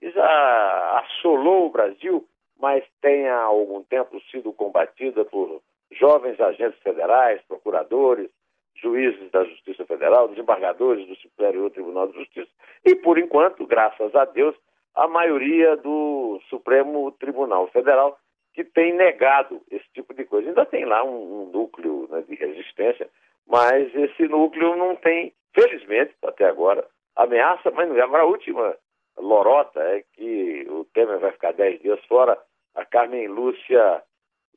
que 0.00 0.10
já 0.10 1.00
assolou 1.00 1.66
o 1.66 1.70
Brasil, 1.70 2.26
mas 2.60 2.84
tem 3.00 3.28
há 3.28 3.42
algum 3.42 3.82
tempo 3.82 4.20
sido 4.30 4.52
combatida 4.52 5.24
por 5.24 5.60
jovens 5.92 6.40
agentes 6.40 6.80
federais, 6.82 7.42
procuradores, 7.48 8.30
juízes 8.76 9.30
da 9.30 9.44
Justiça 9.44 9.84
Federal, 9.86 10.28
desembargadores 10.28 11.06
do 11.06 11.16
Superior 11.16 11.70
Tribunal 11.70 12.08
de 12.08 12.18
Justiça 12.18 12.50
e, 12.84 12.94
por 12.94 13.18
enquanto, 13.18 13.66
graças 13.66 14.14
a 14.14 14.24
Deus, 14.24 14.54
a 14.94 15.08
maioria 15.08 15.76
do 15.76 16.40
Supremo 16.48 17.10
Tribunal 17.12 17.66
Federal 17.68 18.18
que 18.54 18.62
tem 18.62 18.94
negado 18.94 19.60
esse 19.70 19.84
tipo 19.92 20.14
de 20.14 20.24
coisa. 20.24 20.48
Ainda 20.48 20.64
tem 20.64 20.84
lá 20.84 21.02
um, 21.04 21.42
um 21.42 21.50
núcleo 21.50 22.06
né, 22.08 22.22
de 22.22 22.36
resistência, 22.36 23.10
mas 23.46 23.94
esse 23.94 24.26
núcleo 24.28 24.76
não 24.76 24.96
tem, 24.96 25.32
felizmente, 25.54 26.14
até 26.22 26.46
agora, 26.46 26.86
ameaça, 27.16 27.70
mas 27.70 27.88
não 27.88 27.96
é. 27.96 28.00
Agora 28.00 28.22
a 28.22 28.26
última 28.26 28.76
lorota 29.18 29.80
é 29.80 30.02
que 30.14 30.66
o 30.68 30.84
Temer 30.86 31.18
vai 31.18 31.32
ficar 31.32 31.52
dez 31.52 31.80
dias 31.80 32.02
fora, 32.06 32.38
a 32.74 32.84
Carmen 32.84 33.28
Lúcia 33.28 34.02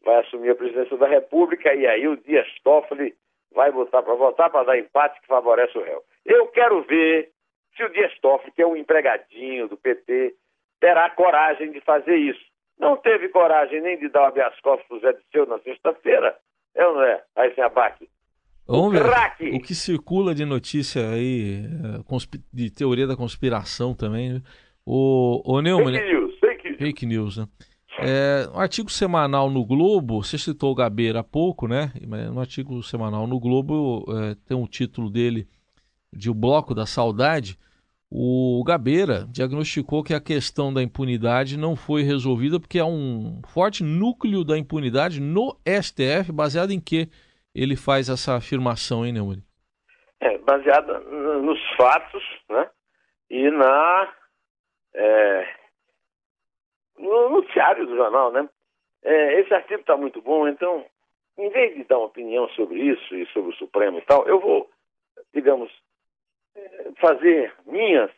vai 0.03 0.17
assumir 0.17 0.51
a 0.51 0.55
presidência 0.55 0.97
da 0.97 1.07
República 1.07 1.73
e 1.73 1.85
aí 1.85 2.07
o 2.07 2.17
Dias 2.17 2.47
Toffoli 2.63 3.13
vai 3.53 3.71
botar 3.71 4.01
para 4.03 4.13
votar 4.13 4.49
para 4.49 4.63
dar 4.63 4.77
empate 4.77 5.19
que 5.21 5.27
favorece 5.27 5.77
o 5.77 5.83
réu. 5.83 6.03
Eu 6.25 6.47
quero 6.47 6.81
ver 6.83 7.31
se 7.75 7.83
o 7.83 7.89
Dias 7.89 8.17
Toffoli, 8.19 8.51
que 8.51 8.61
é 8.61 8.67
um 8.67 8.75
empregadinho 8.75 9.67
do 9.67 9.77
PT, 9.77 10.35
terá 10.79 11.09
coragem 11.09 11.71
de 11.71 11.81
fazer 11.81 12.15
isso. 12.15 12.43
Não 12.79 12.95
teve 12.97 13.29
coragem 13.29 13.81
nem 13.81 13.97
de 13.97 14.09
dar 14.09 14.23
o 14.23 14.25
habeas 14.25 14.59
corpus 14.61 14.87
para 14.87 14.97
o 14.97 14.99
Zé 14.99 15.13
Disseu 15.13 15.45
na 15.45 15.59
sexta-feira, 15.59 16.37
é 16.75 16.85
ou 16.85 16.93
não 16.93 17.03
é, 17.03 17.23
aí 17.35 17.53
sem 17.55 17.63
abaque? 17.63 18.07
Vamos 18.67 18.91
ver. 18.91 19.05
O 19.53 19.59
que 19.61 19.73
circula 19.73 20.35
de 20.35 20.43
notícia 20.43 21.09
aí, 21.09 21.65
é, 21.65 22.37
de 22.53 22.69
teoria 22.69 23.07
da 23.07 23.15
conspiração 23.15 23.93
também. 23.93 24.33
Né? 24.33 24.41
O, 24.85 25.41
o 25.45 25.61
Neumann, 25.61 25.93
fake 25.93 26.13
news, 26.13 26.39
fake 26.39 26.67
news. 26.67 26.77
Fake 26.77 27.05
news, 27.05 27.37
né? 27.37 27.47
É, 27.99 28.47
um 28.53 28.59
artigo 28.59 28.91
semanal 28.91 29.49
no 29.49 29.65
Globo, 29.65 30.21
você 30.21 30.37
citou 30.37 30.71
o 30.71 30.75
Gabeira 30.75 31.21
há 31.21 31.23
pouco, 31.23 31.67
né? 31.67 31.91
No 32.31 32.39
artigo 32.39 32.83
semanal 32.83 33.25
no 33.25 33.39
Globo 33.39 34.05
é, 34.09 34.35
tem 34.45 34.55
um 34.55 34.67
título 34.67 35.09
dele 35.09 35.47
de 36.13 36.29
O 36.29 36.33
Bloco 36.33 36.75
da 36.75 36.85
Saudade. 36.85 37.57
O 38.09 38.63
Gabeira 38.65 39.27
diagnosticou 39.31 40.03
que 40.03 40.13
a 40.13 40.21
questão 40.21 40.71
da 40.71 40.83
impunidade 40.83 41.57
não 41.57 41.75
foi 41.75 42.03
resolvida 42.03 42.59
porque 42.59 42.79
há 42.79 42.85
um 42.85 43.41
forte 43.47 43.83
núcleo 43.83 44.43
da 44.43 44.57
impunidade 44.57 45.19
no 45.19 45.57
STF, 45.65 46.31
baseado 46.31 46.71
em 46.71 46.79
quê? 46.79 47.09
Ele 47.57 47.75
faz 47.75 48.07
essa 48.07 48.35
afirmação, 48.35 49.03
hein, 49.03 49.13
Neumann? 49.13 49.41
É, 50.19 50.37
baseada 50.37 50.99
nos 50.99 51.59
fatos, 51.75 52.23
né? 52.49 52.69
E 53.29 53.49
na 53.49 54.13
é, 54.93 55.55
no 56.97 57.29
noticiário 57.29 57.85
do 57.85 57.95
jornal, 57.95 58.31
né? 58.31 58.47
É, 59.03 59.39
esse 59.39 59.53
artigo 59.53 59.81
está 59.81 59.97
muito 59.97 60.21
bom, 60.21 60.47
então, 60.47 60.85
em 61.37 61.49
vez 61.49 61.75
de 61.75 61.83
dar 61.83 61.97
uma 61.97 62.07
opinião 62.07 62.47
sobre 62.49 62.79
isso 62.79 63.15
e 63.15 63.25
sobre 63.27 63.51
o 63.51 63.55
Supremo 63.55 63.99
e 63.99 64.01
tal, 64.01 64.27
eu 64.27 64.39
vou, 64.39 64.69
digamos, 65.33 65.71
é, 66.55 66.91
fazer 66.99 67.53
minhas, 67.65 68.11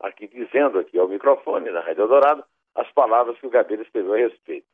aqui 0.00 0.26
dizendo 0.28 0.78
aqui 0.78 0.98
ao 0.98 1.08
microfone 1.08 1.70
na 1.70 1.80
Rádio 1.80 2.06
Dourado, 2.06 2.44
as 2.74 2.90
palavras 2.92 3.38
que 3.38 3.46
o 3.46 3.50
Gabriel 3.50 3.82
escreveu 3.82 4.14
a 4.14 4.18
respeito. 4.18 4.66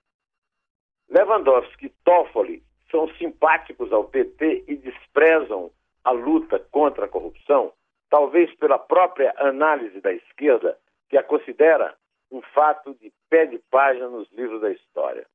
Lewandowski, 1.09 1.91
Toffoli 2.05 2.63
são 2.97 3.07
simpáticos 3.19 3.93
ao 3.93 4.05
PT 4.05 4.65
e 4.67 4.77
desprezam 4.77 5.71
a 6.03 6.13
luta 6.13 6.59
contra 6.71 7.05
a 7.05 7.09
corrupção, 7.09 7.71
talvez 8.09 8.51
pela 8.55 8.79
própria 8.79 9.35
análise 9.37 10.01
da 10.01 10.15
esquerda, 10.15 10.79
que 11.11 11.19
a 11.19 11.23
considera 11.23 11.95
um 12.33 12.41
fato 12.55 12.95
de 12.95 13.13
pé 13.29 13.45
de 13.45 13.59
página 13.71 14.09
nos 14.09 14.33
livros 14.33 14.63
da 14.63 14.71
história. 14.71 15.27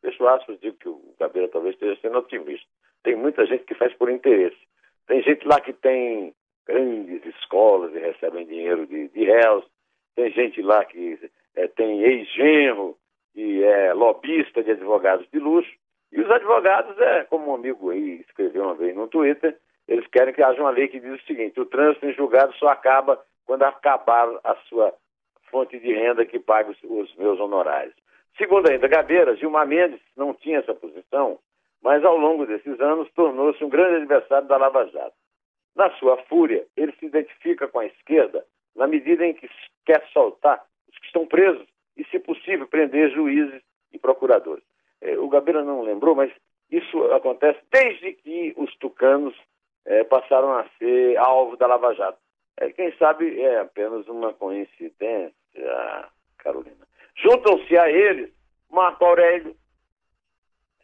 Fecho 0.00 0.26
aspas, 0.26 0.58
digo 0.60 0.78
que 0.78 0.88
o 0.88 1.14
Gabeira 1.20 1.48
talvez 1.48 1.74
esteja 1.74 2.00
sendo 2.00 2.18
otimista. 2.18 2.66
Tem 3.02 3.14
muita 3.14 3.44
gente 3.44 3.64
que 3.64 3.74
faz 3.74 3.92
por 3.92 4.10
interesse. 4.10 4.56
Tem 5.06 5.22
gente 5.22 5.46
lá 5.46 5.60
que 5.60 5.74
tem 5.74 6.34
grandes 6.66 7.22
escolas 7.36 7.94
e 7.94 7.98
recebem 7.98 8.46
dinheiro 8.46 8.86
de, 8.86 9.08
de 9.08 9.24
réus. 9.24 9.66
Tem 10.16 10.30
gente 10.30 10.62
lá 10.62 10.86
que 10.86 11.18
é, 11.54 11.68
tem 11.68 12.00
ex-genro, 12.02 12.96
que 13.34 13.62
é 13.62 13.92
lobista 13.92 14.62
de 14.62 14.70
advogados 14.70 15.28
de 15.30 15.38
luxo. 15.38 15.70
E 16.12 16.20
os 16.20 16.30
advogados, 16.30 16.98
é, 16.98 17.24
como 17.24 17.50
um 17.50 17.54
amigo 17.54 17.90
aí 17.90 18.20
escreveu 18.20 18.64
uma 18.64 18.74
vez 18.74 18.94
no 18.96 19.08
Twitter, 19.08 19.56
eles 19.86 20.06
querem 20.08 20.34
que 20.34 20.42
haja 20.42 20.60
uma 20.60 20.70
lei 20.70 20.88
que 20.88 21.00
diz 21.00 21.20
o 21.20 21.26
seguinte: 21.26 21.60
o 21.60 21.66
trânsito 21.66 22.06
em 22.06 22.14
julgado 22.14 22.52
só 22.54 22.68
acaba 22.68 23.22
quando 23.46 23.62
acabar 23.62 24.28
a 24.44 24.54
sua 24.68 24.94
fonte 25.50 25.78
de 25.78 25.92
renda 25.92 26.24
que 26.24 26.38
paga 26.38 26.70
os, 26.70 27.14
meus 27.16 27.40
honorários. 27.40 27.94
Segundo 28.36 28.70
ainda 28.70 28.86
Gabeira, 28.88 29.36
Gilmar 29.36 29.66
Mendes 29.66 30.00
não 30.16 30.32
tinha 30.32 30.58
essa 30.58 30.74
posição, 30.74 31.38
mas 31.82 32.04
ao 32.04 32.16
longo 32.16 32.46
desses 32.46 32.80
anos 32.80 33.10
tornou-se 33.12 33.62
um 33.64 33.68
grande 33.68 33.96
adversário 33.96 34.46
da 34.46 34.56
Lava 34.56 34.86
Jato. 34.86 35.14
Na 35.74 35.90
sua 35.98 36.16
fúria, 36.24 36.64
ele 36.76 36.92
se 36.92 37.06
identifica 37.06 37.66
com 37.66 37.80
a 37.80 37.86
esquerda 37.86 38.44
na 38.76 38.86
medida 38.86 39.26
em 39.26 39.34
que 39.34 39.48
quer 39.84 40.06
soltar 40.12 40.62
os 40.88 40.98
que 40.98 41.06
estão 41.06 41.26
presos 41.26 41.66
e, 41.96 42.04
se 42.04 42.18
possível, 42.18 42.66
prender 42.66 43.10
juízes 43.10 43.62
e 43.92 43.98
procuradores. 43.98 44.64
É, 45.00 45.18
o 45.18 45.28
Gabeira 45.28 45.64
não 45.64 45.82
lembrou, 45.82 46.14
mas 46.14 46.32
isso 46.70 47.02
acontece 47.12 47.60
desde 47.72 48.12
que 48.14 48.54
os 48.56 48.74
tucanos 48.76 49.34
é, 49.86 50.04
passaram 50.04 50.52
a 50.52 50.68
ser 50.78 51.16
alvo 51.16 51.56
da 51.56 51.66
Lava 51.66 51.94
Jato. 51.94 52.18
É, 52.58 52.70
quem 52.70 52.92
sabe 52.96 53.40
é 53.40 53.60
apenas 53.60 54.06
uma 54.08 54.32
coincidência, 54.34 55.34
Carolina. 56.38 56.86
Juntam-se 57.16 57.76
a 57.76 57.90
eles 57.90 58.30
Marco 58.70 59.04
Aurélio, 59.04 59.54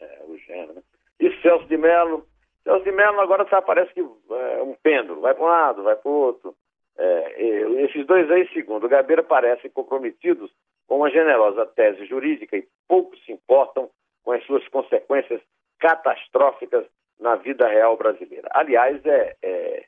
é, 0.00 0.22
o 0.26 0.36
gênero, 0.38 0.74
né? 0.74 0.82
e 1.20 1.30
Celso 1.40 1.66
de 1.66 1.76
Mello. 1.76 2.26
Celso 2.64 2.84
de 2.84 2.92
Mello 2.92 3.20
agora 3.20 3.44
tá, 3.44 3.62
parece 3.62 3.92
que 3.94 4.00
é 4.00 4.62
um 4.62 4.74
pêndulo, 4.82 5.20
vai 5.20 5.34
para 5.34 5.44
um 5.44 5.48
lado, 5.48 5.82
vai 5.82 5.96
para 5.96 6.10
o 6.10 6.14
outro. 6.14 6.54
É, 6.98 7.42
esses 7.84 8.06
dois 8.06 8.30
aí, 8.30 8.48
segundo 8.52 8.86
o 8.86 8.88
Gabeira, 8.88 9.22
parecem 9.22 9.70
comprometidos 9.70 10.50
com 10.86 10.96
uma 10.96 11.10
generosa 11.10 11.66
tese 11.66 12.06
jurídica 12.06 12.56
e 12.56 12.66
pouco 12.88 13.16
se 13.18 13.32
importam 13.32 13.90
com 14.26 14.32
as 14.32 14.44
suas 14.44 14.66
consequências 14.68 15.40
catastróficas 15.78 16.84
na 17.20 17.36
vida 17.36 17.68
real 17.68 17.96
brasileira. 17.96 18.48
Aliás, 18.50 19.00
é, 19.06 19.36
é, 19.40 19.84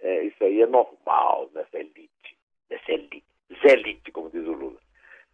é 0.00 0.24
isso 0.24 0.44
aí 0.44 0.62
é 0.62 0.66
normal 0.66 1.50
nessa 1.52 1.76
elite, 1.76 2.38
nessa 2.70 3.72
elite, 3.72 4.12
como 4.12 4.30
diz 4.30 4.46
o 4.46 4.52
Lula. 4.52 4.78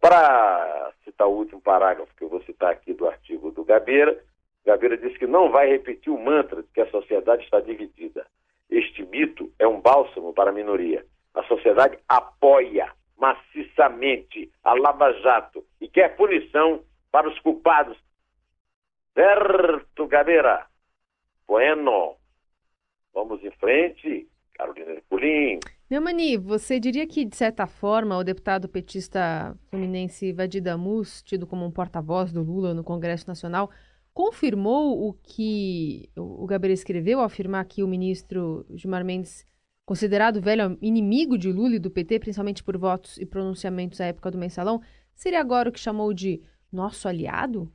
Para 0.01 0.91
citar 1.03 1.27
o 1.27 1.37
último 1.37 1.61
parágrafo 1.61 2.13
que 2.15 2.23
eu 2.23 2.29
vou 2.29 2.41
citar 2.41 2.71
aqui 2.71 2.91
do 2.91 3.07
artigo 3.07 3.51
do 3.51 3.63
Gabeira, 3.63 4.19
Gabeira 4.65 4.97
disse 4.97 5.19
que 5.19 5.27
não 5.27 5.51
vai 5.51 5.69
repetir 5.69 6.11
o 6.11 6.19
mantra 6.19 6.63
de 6.63 6.69
que 6.69 6.81
a 6.81 6.89
sociedade 6.89 7.43
está 7.43 7.59
dividida. 7.59 8.25
Este 8.67 9.05
mito 9.05 9.51
é 9.59 9.67
um 9.67 9.79
bálsamo 9.79 10.33
para 10.33 10.49
a 10.49 10.53
minoria. 10.53 11.05
A 11.35 11.43
sociedade 11.43 11.99
apoia 12.09 12.91
maciçamente 13.15 14.51
a 14.63 14.73
Lava 14.73 15.13
Jato 15.21 15.63
e 15.79 15.87
quer 15.87 16.15
punição 16.15 16.83
para 17.11 17.29
os 17.29 17.39
culpados. 17.39 17.97
Certo, 19.17 20.07
Gabeira? 20.07 20.67
Bueno. 21.47 22.17
Vamos 23.11 23.43
em 23.43 23.49
frente, 23.49 24.29
Carolina 24.53 24.91
Ercolim. 24.91 25.59
Neumani, 25.89 26.37
você 26.37 26.79
diria 26.79 27.07
que, 27.07 27.25
de 27.25 27.35
certa 27.35 27.65
forma, 27.65 28.15
o 28.15 28.23
deputado 28.23 28.69
petista 28.69 29.57
fluminense 29.71 30.31
Vadir 30.33 30.61
Damus, 30.61 31.23
tido 31.23 31.47
como 31.47 31.65
um 31.65 31.71
porta-voz 31.71 32.31
do 32.31 32.43
Lula 32.43 32.75
no 32.75 32.83
Congresso 32.83 33.27
Nacional, 33.27 33.71
confirmou 34.13 35.09
o 35.09 35.13
que 35.13 36.11
o 36.15 36.45
Gabriel 36.45 36.75
escreveu 36.75 37.17
ao 37.17 37.25
afirmar 37.25 37.65
que 37.65 37.81
o 37.81 37.87
ministro 37.87 38.67
Gilmar 38.75 39.03
Mendes, 39.03 39.43
considerado 39.83 40.39
velho 40.39 40.77
inimigo 40.79 41.39
de 41.39 41.51
Lula 41.51 41.77
e 41.77 41.79
do 41.79 41.89
PT, 41.89 42.19
principalmente 42.19 42.63
por 42.63 42.77
votos 42.77 43.17
e 43.17 43.25
pronunciamentos 43.25 43.99
à 43.99 44.05
época 44.05 44.29
do 44.29 44.37
mensalão, 44.37 44.79
seria 45.15 45.39
agora 45.39 45.69
o 45.69 45.71
que 45.71 45.79
chamou 45.79 46.13
de 46.13 46.39
nosso 46.71 47.07
aliado? 47.07 47.71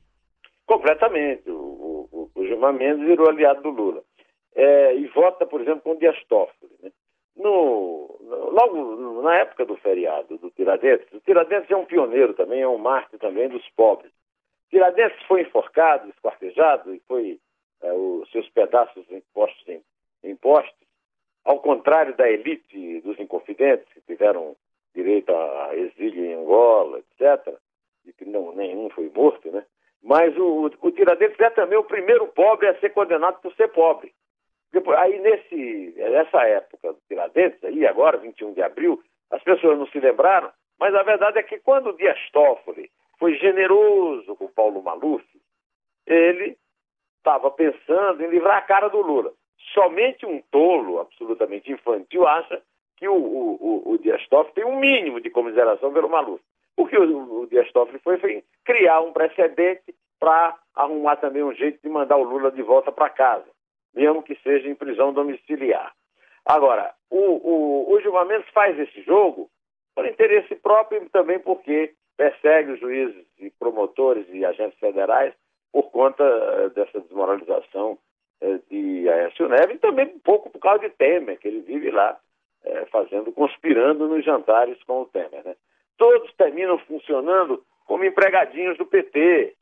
Completamente. 0.65 1.49
O, 1.49 2.07
o, 2.11 2.31
o 2.33 2.45
Gilmar 2.45 2.73
Mendes 2.73 3.05
virou 3.05 3.29
aliado 3.29 3.61
do 3.61 3.69
Lula. 3.69 4.03
É, 4.55 4.95
e 4.95 5.07
vota, 5.07 5.45
por 5.45 5.61
exemplo, 5.61 5.81
com 5.81 5.95
Dias 5.95 6.17
Toffoli. 6.25 6.71
Né? 6.81 6.91
No, 7.35 8.19
logo 8.21 9.21
na 9.23 9.35
época 9.37 9.65
do 9.65 9.75
feriado 9.77 10.37
do 10.37 10.51
Tiradentes, 10.51 11.11
o 11.11 11.19
Tiradentes 11.19 11.69
é 11.71 11.75
um 11.75 11.85
pioneiro 11.85 12.33
também, 12.35 12.61
é 12.61 12.67
um 12.67 12.77
mártir 12.77 13.17
também 13.19 13.49
dos 13.49 13.67
pobres. 13.69 14.11
Tiradentes 14.69 15.21
foi 15.27 15.41
enforcado, 15.41 16.09
esquartejado 16.09 16.93
e 16.93 16.99
foi 17.07 17.39
é, 17.81 17.91
os 17.93 18.29
seus 18.31 18.47
pedaços 18.49 19.09
impostos 19.11 19.67
em, 19.67 19.81
impostos, 20.23 20.87
ao 21.43 21.59
contrário 21.59 22.15
da 22.15 22.29
elite 22.29 23.01
dos 23.01 23.19
inconfidentes, 23.19 23.91
que 23.93 24.01
tiveram 24.01 24.55
direito 24.95 25.33
a 25.33 25.75
exílio 25.75 26.25
em 26.25 26.33
Angola, 26.33 26.99
etc., 26.99 27.55
e 28.05 28.13
que 28.13 28.25
não, 28.25 28.53
nenhum 28.53 28.89
foi 28.89 29.09
morto, 29.13 29.51
né? 29.51 29.65
Mas 30.03 30.37
o, 30.37 30.69
o 30.81 30.91
Tiradentes 30.91 31.39
é 31.39 31.49
também 31.51 31.77
o 31.77 31.83
primeiro 31.83 32.27
pobre 32.27 32.67
a 32.67 32.79
ser 32.79 32.89
condenado 32.89 33.39
por 33.41 33.53
ser 33.55 33.69
pobre. 33.69 34.13
Depois, 34.71 34.97
aí, 34.97 35.17
nesse, 35.19 35.93
nessa 35.97 36.43
época 36.47 36.93
do 36.93 36.99
Tiradentes, 37.07 37.63
aí 37.63 37.87
agora, 37.87 38.17
21 38.17 38.53
de 38.53 38.61
abril, 38.61 39.01
as 39.31 39.41
pessoas 39.43 39.79
não 39.79 39.87
se 39.87 39.99
lembraram, 39.99 40.51
mas 40.79 40.93
a 40.93 41.03
verdade 41.03 41.39
é 41.39 41.43
que 41.43 41.59
quando 41.59 41.89
o 41.89 41.97
Dias 41.97 42.19
Toffoli 42.31 42.91
foi 43.17 43.35
generoso 43.35 44.35
com 44.35 44.45
o 44.45 44.51
Paulo 44.51 44.81
Maluf, 44.83 45.23
ele 46.05 46.57
estava 47.17 47.49
pensando 47.51 48.21
em 48.21 48.27
livrar 48.27 48.57
a 48.57 48.61
cara 48.61 48.89
do 48.89 48.99
Lula. 48.99 49.31
Somente 49.73 50.25
um 50.25 50.41
tolo, 50.51 50.99
absolutamente 50.99 51.71
infantil, 51.71 52.27
acha 52.27 52.61
que 52.97 53.07
o, 53.07 53.15
o, 53.15 53.93
o 53.93 53.97
Dias 53.99 54.27
Toffoli 54.27 54.55
tem 54.55 54.65
um 54.65 54.79
mínimo 54.79 55.21
de 55.21 55.29
comiseração 55.29 55.93
pelo 55.93 56.09
Maluf. 56.09 56.43
O 56.77 56.85
que 56.85 56.97
o, 56.97 57.41
o 57.41 57.47
Dias 57.47 57.71
Toffoli 57.71 57.99
foi, 57.99 58.17
foi 58.17 58.43
criar 58.65 59.01
um 59.01 59.13
precedente 59.13 59.93
para 60.19 60.57
arrumar 60.75 61.17
também 61.17 61.43
um 61.43 61.53
jeito 61.53 61.79
de 61.81 61.89
mandar 61.89 62.17
o 62.17 62.23
Lula 62.23 62.51
de 62.51 62.61
volta 62.61 62.91
para 62.91 63.09
casa 63.09 63.53
mesmo 63.93 64.23
que 64.23 64.35
seja 64.41 64.67
em 64.67 64.75
prisão 64.75 65.13
domiciliar. 65.13 65.93
Agora, 66.45 66.93
o, 67.09 67.17
o, 67.17 67.93
o 67.93 68.01
Gilmar 68.01 68.25
Mendes 68.25 68.49
faz 68.49 68.77
esse 68.77 69.01
jogo 69.03 69.49
por 69.95 70.05
interesse 70.05 70.55
próprio 70.55 71.03
e 71.03 71.09
também 71.09 71.39
porque 71.39 71.93
persegue 72.17 72.71
os 72.71 72.79
juízes 72.79 73.25
e 73.39 73.49
promotores 73.51 74.25
e 74.29 74.43
agentes 74.43 74.77
federais 74.79 75.33
por 75.71 75.91
conta 75.91 76.23
uh, 76.23 76.69
dessa 76.71 76.99
desmoralização 77.01 77.97
uh, 78.41 78.59
de 78.69 79.07
Aécio 79.09 79.47
Neves 79.47 79.75
e 79.75 79.79
também 79.79 80.07
um 80.07 80.19
pouco 80.19 80.49
por 80.49 80.59
causa 80.59 80.87
de 80.87 80.89
Temer, 80.95 81.39
que 81.39 81.47
ele 81.47 81.61
vive 81.61 81.91
lá 81.91 82.19
uh, 82.65 82.85
fazendo, 82.91 83.31
conspirando 83.31 84.07
nos 84.07 84.25
jantares 84.25 84.81
com 84.83 85.01
o 85.01 85.05
Temer. 85.05 85.43
Né? 85.45 85.55
Todos 86.03 86.33
terminam 86.33 86.77
funcionando 86.79 87.63
como 87.85 88.03
empregadinhos 88.03 88.77
do 88.77 88.85
PT, 88.85 89.55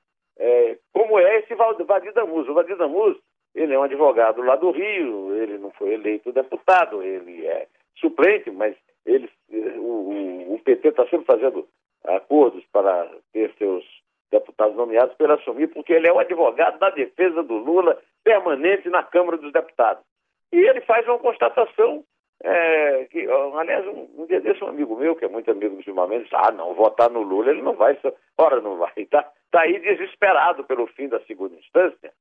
como 0.91 1.19
é 1.19 1.38
esse 1.38 1.54
Vadir 1.54 2.13
Damus. 2.13 2.49
O 2.49 2.54
Vadir 2.56 2.75
Damus 2.77 3.15
ele 3.54 3.75
é 3.75 3.77
um 3.77 3.84
advogado 3.84 4.41
lá 4.41 4.56
do 4.56 4.71
Rio, 4.71 5.36
ele 5.36 5.60
não 5.60 5.69
foi 5.69 5.93
eleito 5.93 6.32
deputado, 6.32 7.04
ele 7.04 7.45
é 7.45 7.67
suplente, 7.99 8.49
mas 8.49 8.75
ele, 9.06 9.30
o, 9.51 10.56
o 10.56 10.60
PT 10.65 10.88
está 10.88 11.08
sempre 11.10 11.27
fazendo 11.27 11.67
acordos 12.06 12.65
para 12.71 13.08
ter 13.32 13.54
seus 13.60 13.86
deputados 14.32 14.75
nomeados 14.75 15.15
para 15.17 15.36
assumir, 15.36 15.67
porque 15.67 15.93
ele 15.93 16.08
é 16.08 16.12
o 16.12 16.17
advogado 16.17 16.80
da 16.80 16.89
defesa 16.89 17.43
do 17.43 17.58
Lula 17.58 18.01
permanente 18.23 18.89
na 18.89 19.04
Câmara 19.04 19.38
dos 19.38 19.54
Deputados. 19.54 20.04
E 20.51 20.58
ele 20.58 20.82
faz 20.82 21.08
uma 21.08 21.19
constatação 21.19 22.04
é, 22.43 23.06
que, 23.06 23.27
aliás, 23.30 23.86
um, 23.88 24.08
um, 24.17 24.25
dia 24.25 24.41
desse 24.41 24.63
um 24.63 24.67
amigo 24.67 24.95
meu, 24.97 25.15
que 25.15 25.25
é 25.25 25.27
muito 25.27 25.49
amigo 25.51 25.75
do 25.75 25.82
Gilmar 25.82 26.08
Mendes, 26.08 26.32
ah, 26.34 26.51
não, 26.51 26.73
votar 26.73 27.10
no 27.10 27.21
Lula, 27.21 27.51
ele 27.51 27.62
não 27.62 27.75
vai, 27.75 27.97
ora 28.38 28.60
não 28.62 28.77
vai, 28.77 28.91
está 28.97 29.23
tá 29.51 29.62
aí 29.62 29.80
desesperado 29.80 30.63
pelo 30.63 30.88
fim 30.88 31.08
da 31.08 31.19
segunda 31.21 31.56
instância, 31.56 32.12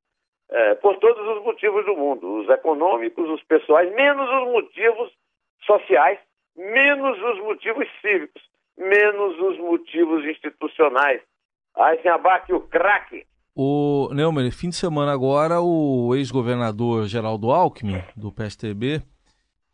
é, 0.50 0.74
por 0.74 0.98
todos 0.98 1.26
os 1.36 1.42
motivos 1.42 1.84
do 1.86 1.96
mundo, 1.96 2.40
os 2.40 2.48
econômicos, 2.48 3.30
os 3.30 3.42
pessoais, 3.44 3.90
menos 3.94 4.28
os 4.28 4.52
motivos 4.52 5.12
sociais, 5.64 6.18
menos 6.56 7.16
os 7.22 7.38
motivos 7.40 7.86
cívicos, 8.00 8.42
menos 8.76 9.38
os 9.38 9.58
motivos 9.58 10.24
institucionais. 10.24 11.22
Aí 11.76 12.00
se 12.02 12.08
abate 12.08 12.52
o 12.52 12.60
craque. 12.60 13.24
O 13.54 14.08
Neumann, 14.12 14.50
fim 14.50 14.70
de 14.70 14.76
semana 14.76 15.12
agora, 15.12 15.60
o 15.60 16.14
ex-governador 16.14 17.06
Geraldo 17.06 17.50
Alckmin, 17.50 18.02
do 18.16 18.32
PSTB, 18.32 19.02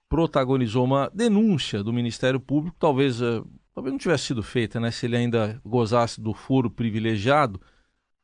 protagonizou 0.08 0.84
uma 0.84 1.10
denúncia 1.12 1.82
do 1.82 1.92
Ministério 1.92 2.40
Público, 2.40 2.76
talvez, 2.78 3.20
eh, 3.20 3.42
talvez 3.74 3.92
não 3.92 3.98
tivesse 3.98 4.24
sido 4.24 4.42
feita, 4.42 4.78
né, 4.78 4.90
se 4.90 5.06
ele 5.06 5.16
ainda 5.16 5.60
gozasse 5.64 6.20
do 6.20 6.32
foro 6.32 6.70
privilegiado, 6.70 7.60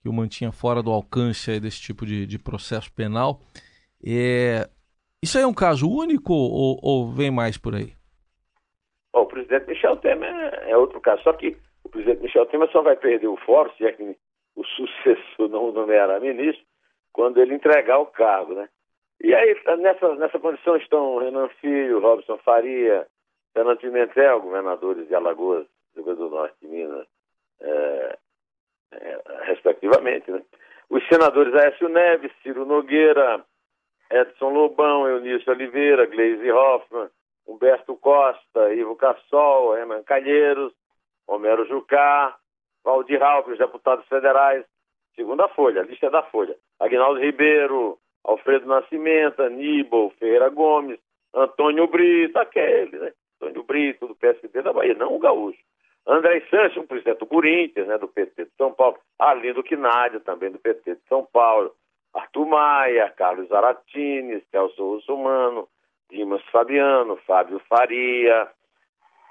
que 0.00 0.08
o 0.08 0.12
mantinha 0.12 0.50
fora 0.50 0.82
do 0.82 0.90
alcance 0.90 1.60
desse 1.60 1.80
tipo 1.80 2.04
de, 2.04 2.26
de 2.26 2.38
processo 2.38 2.92
penal. 2.92 3.40
É, 4.04 4.68
isso 5.22 5.38
aí 5.38 5.44
é 5.44 5.46
um 5.46 5.54
caso 5.54 5.88
único 5.88 6.32
ou, 6.32 6.78
ou 6.82 7.12
vem 7.12 7.30
mais 7.30 7.56
por 7.56 7.74
aí? 7.74 7.92
Bom, 9.12 9.22
o 9.22 9.26
presidente 9.26 9.68
Michel 9.68 9.96
Temer 9.98 10.34
é 10.66 10.76
outro 10.76 11.00
caso, 11.00 11.22
só 11.22 11.32
que 11.32 11.56
o 11.84 11.88
presidente 11.88 12.22
Michel 12.22 12.46
Temer 12.46 12.70
só 12.72 12.82
vai 12.82 12.96
perder 12.96 13.28
o 13.28 13.36
fórum, 13.36 13.70
se 13.76 13.84
é 13.84 13.92
que 13.92 14.16
o 14.56 14.64
sucessor 14.64 15.48
não 15.50 15.72
nomeará 15.72 16.18
ministro, 16.18 16.64
quando 17.12 17.40
ele 17.40 17.54
entregar 17.54 17.98
o 17.98 18.06
cargo, 18.06 18.54
né? 18.54 18.68
E 19.22 19.32
aí, 19.32 19.56
nessa, 19.78 20.16
nessa 20.16 20.38
condição 20.40 20.76
estão 20.76 21.18
Renan 21.18 21.48
Filho, 21.61 22.00
Robson 22.00 22.38
Faria, 22.38 23.06
Fernando 23.54 23.78
Pimentel, 23.78 24.40
governadores 24.40 25.06
de 25.06 25.14
Alagoas, 25.14 25.64
Rio 25.94 26.04
Grande 26.04 26.18
do 26.18 26.28
Norte 26.28 26.56
de 26.61 26.66
Minas, 26.66 27.06
é, 27.61 28.18
é, 28.90 29.20
respectivamente. 29.44 30.28
Né? 30.28 30.42
Os 30.90 31.06
senadores 31.06 31.54
Aécio 31.54 31.88
Neves, 31.88 32.32
Ciro 32.42 32.66
Nogueira, 32.66 33.44
Edson 34.11 34.48
Lobão, 34.48 35.06
Eunício 35.06 35.52
Oliveira, 35.52 36.06
Gleisi 36.06 36.50
Hoffmann, 36.50 37.08
Humberto 37.46 37.94
Costa, 37.96 38.74
Ivo 38.74 38.96
Cassol, 38.96 39.76
Herman 39.76 40.02
Calheiros, 40.02 40.72
Homero 41.28 41.64
Jucá, 41.66 42.37
Valdir 42.82 43.22
Alves, 43.22 43.58
deputados 43.58 44.04
federais, 44.08 44.64
segunda 45.14 45.46
folha, 45.48 45.82
lista 45.82 46.06
é 46.06 46.11
da 46.11 46.24
folha. 46.24 46.56
Agnaldo 46.80 47.20
Ribeiro, 47.20 47.98
Alfredo 48.24 48.66
Nascimento, 48.66 49.42
Aníbal 49.42 50.11
Ferreira 50.18 50.48
Gomes, 50.48 50.98
Antônio 51.35 51.87
Brito, 51.87 52.38
aquele, 52.38 52.98
né? 52.98 53.12
Antônio 53.40 53.62
Brito, 53.64 54.06
do 54.06 54.14
PSD 54.14 54.62
da 54.62 54.72
Bahia, 54.72 54.94
não 54.94 55.16
o 55.16 55.18
gaúcho. 55.18 55.58
André 56.06 56.40
Sanches, 56.50 56.76
um 56.76 56.87
presidente 56.87 57.18
do 57.18 57.26
Corinthians, 57.26 57.87
né, 57.87 57.96
do 57.96 58.08
PT 58.08 58.44
de 58.44 58.50
São 58.56 58.72
Paulo, 58.72 58.98
Arlindo 59.18 59.62
Quinádio, 59.62 60.20
também 60.20 60.50
do 60.50 60.58
PT 60.58 60.96
de 60.96 61.00
São 61.08 61.24
Paulo, 61.32 61.72
Arthur 62.12 62.46
Maia, 62.46 63.08
Carlos 63.11 63.50
Aratini, 63.52 64.42
Celso 64.50 64.94
Russumano, 64.94 65.68
Dimas 66.11 66.42
Fabiano, 66.50 67.16
Fábio 67.26 67.61
Faria, 67.68 68.48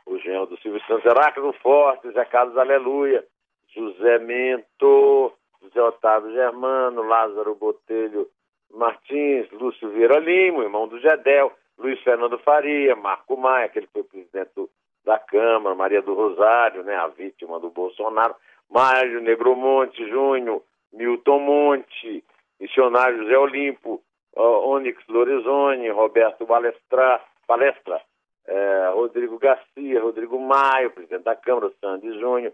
o 0.05 0.17
Genro 0.19 0.47
do 0.47 0.57
Silvio 0.59 0.81
Santos, 0.87 1.05
Heráclito 1.05 1.53
Forte, 1.61 2.09
Zé 2.11 2.25
Carlos 2.25 2.57
Aleluia, 2.57 3.23
José 3.67 4.17
Mento, 4.19 5.33
José 5.61 5.81
Otávio 5.81 6.31
Germano, 6.31 7.03
Lázaro 7.03 7.53
Botelho 7.55 8.27
Martins, 8.73 9.49
Lúcio 9.51 9.89
Vieira 9.89 10.19
Lima, 10.19 10.63
irmão 10.63 10.87
do 10.87 10.99
Gedel, 10.99 11.51
Luiz 11.77 11.99
Fernando 12.01 12.37
Faria, 12.39 12.95
Marco 12.95 13.37
Maia, 13.37 13.65
aquele 13.65 13.87
que 13.87 13.93
foi 13.93 14.03
presidente 14.03 14.51
do 14.55 14.69
da 15.03 15.17
Câmara, 15.17 15.75
Maria 15.75 16.01
do 16.01 16.13
Rosário, 16.13 16.83
né, 16.83 16.95
a 16.95 17.07
vítima 17.07 17.59
do 17.59 17.69
Bolsonaro, 17.69 18.35
Mário 18.69 19.21
Negromonte 19.21 20.07
Júnior, 20.09 20.61
Milton 20.93 21.39
Monte, 21.39 22.23
missionário 22.59 23.23
José 23.23 23.37
Olimpo, 23.37 24.01
uh, 24.35 24.41
Onyx 24.41 25.01
Lorenzoni, 25.07 25.89
Roberto 25.89 26.45
Balestra, 26.45 27.21
Palestra, 27.47 28.01
uh, 28.47 28.95
Rodrigo 28.95 29.37
Garcia, 29.39 30.01
Rodrigo 30.01 30.39
Maio, 30.39 30.91
presidente 30.91 31.23
da 31.23 31.35
Câmara, 31.35 31.71
Sandy 31.81 32.19
Júnior, 32.19 32.53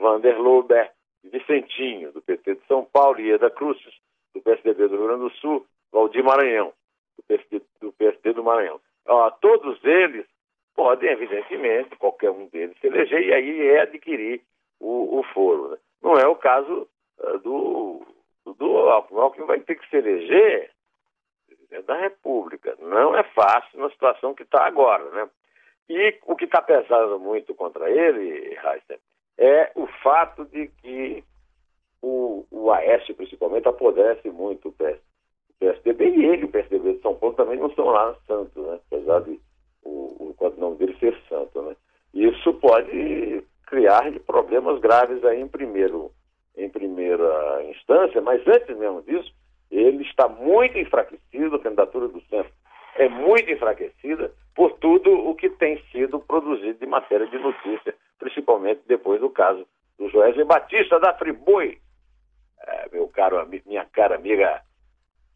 Vander 0.00 0.40
Lober, 0.40 0.90
Vicentinho, 1.22 2.12
do 2.12 2.22
PT 2.22 2.56
de 2.56 2.66
São 2.66 2.84
Paulo, 2.84 3.20
Ieda 3.20 3.50
Cruz, 3.50 3.78
do 4.34 4.42
PSDB 4.42 4.88
do 4.88 4.96
Rio 4.96 5.06
Grande 5.06 5.22
do 5.22 5.30
Sul, 5.36 5.66
Valdir 5.92 6.24
Maranhão, 6.24 6.72
do 7.16 7.22
PSD 7.24 7.62
do, 7.80 7.92
PSD 7.92 8.32
do 8.32 8.44
Maranhão. 8.44 8.80
Todos 9.40 9.82
eles 9.84 10.26
podem, 10.74 11.10
evidentemente, 11.10 11.96
qualquer 11.96 12.30
um 12.30 12.46
deles 12.48 12.76
se 12.80 12.86
eleger 12.86 13.22
e 13.22 13.32
aí 13.32 13.68
é 13.68 13.82
adquirir 13.82 14.42
o, 14.80 15.20
o 15.20 15.22
foro. 15.34 15.68
Né? 15.70 15.76
Não 16.02 16.14
é 16.14 16.26
o 16.26 16.34
caso 16.34 16.88
uh, 17.18 17.38
do, 17.38 18.02
do 18.44 18.76
Alckmin. 18.90 19.18
O 19.18 19.22
Alckmin 19.22 19.46
vai 19.46 19.60
ter 19.60 19.76
que 19.76 19.88
se 19.88 19.96
eleger 19.96 20.70
da 21.86 21.96
República. 21.96 22.76
Não 22.80 23.16
é 23.16 23.22
fácil 23.22 23.80
na 23.80 23.90
situação 23.90 24.34
que 24.34 24.42
está 24.42 24.64
agora, 24.64 25.04
né? 25.10 25.28
E 25.88 26.18
o 26.24 26.34
que 26.36 26.44
está 26.44 26.62
pesando 26.62 27.18
muito 27.18 27.54
contra 27.54 27.90
ele, 27.90 28.56
Heisen, 28.56 28.98
é 29.36 29.70
o 29.74 29.86
fato 29.86 30.44
de 30.46 30.68
que 30.68 31.24
o, 32.04 32.46
o 32.50 32.70
Aécio, 32.70 33.14
principalmente, 33.14 33.66
apodrece 33.66 34.28
muito 34.28 34.68
o, 34.68 34.72
PS, 34.72 34.98
o 35.50 35.54
PSDB 35.58 36.10
e 36.10 36.24
ele, 36.26 36.44
o 36.44 36.48
PSDB 36.48 36.94
de 36.94 37.00
São 37.00 37.14
Paulo, 37.14 37.34
também 37.34 37.58
não 37.58 37.68
estão 37.68 37.86
lá 37.86 38.14
santo, 38.26 38.60
né? 38.60 38.78
Apesar 38.86 39.20
de 39.22 39.40
o, 39.82 40.34
o 40.38 40.50
nome 40.58 40.76
dele 40.76 40.96
ser 41.00 41.18
santo, 41.28 41.62
né? 41.62 41.74
Isso 42.12 42.52
pode 42.54 43.42
criar 43.66 44.12
problemas 44.26 44.78
graves 44.80 45.24
aí 45.24 45.40
em 45.40 45.48
primeiro 45.48 46.10
em 46.56 46.68
primeira 46.68 47.64
instância, 47.64 48.20
mas 48.20 48.46
antes 48.46 48.76
mesmo 48.76 49.02
disso, 49.02 49.34
ele 49.72 50.04
está 50.04 50.28
muito 50.28 50.78
enfraquecido, 50.78 51.56
a 51.56 51.58
candidatura 51.58 52.06
do 52.06 52.20
centro 52.26 52.52
é 52.94 53.08
muito 53.08 53.50
enfraquecida 53.50 54.30
por 54.54 54.70
tudo 54.74 55.10
o 55.10 55.34
que 55.34 55.50
tem 55.50 55.82
sido 55.90 56.20
produzido 56.20 56.78
de 56.78 56.86
matéria 56.86 57.26
de 57.26 57.38
notícia, 57.38 57.92
principalmente 58.20 58.82
depois 58.86 59.20
do 59.20 59.30
caso 59.30 59.66
do 59.98 60.08
Joésio 60.10 60.46
Batista 60.46 61.00
da 61.00 61.12
Friboi, 61.14 61.78
é, 62.60 62.88
meu 62.90 63.08
caro, 63.08 63.46
minha 63.48 63.84
cara 63.86 64.16
amiga 64.16 64.62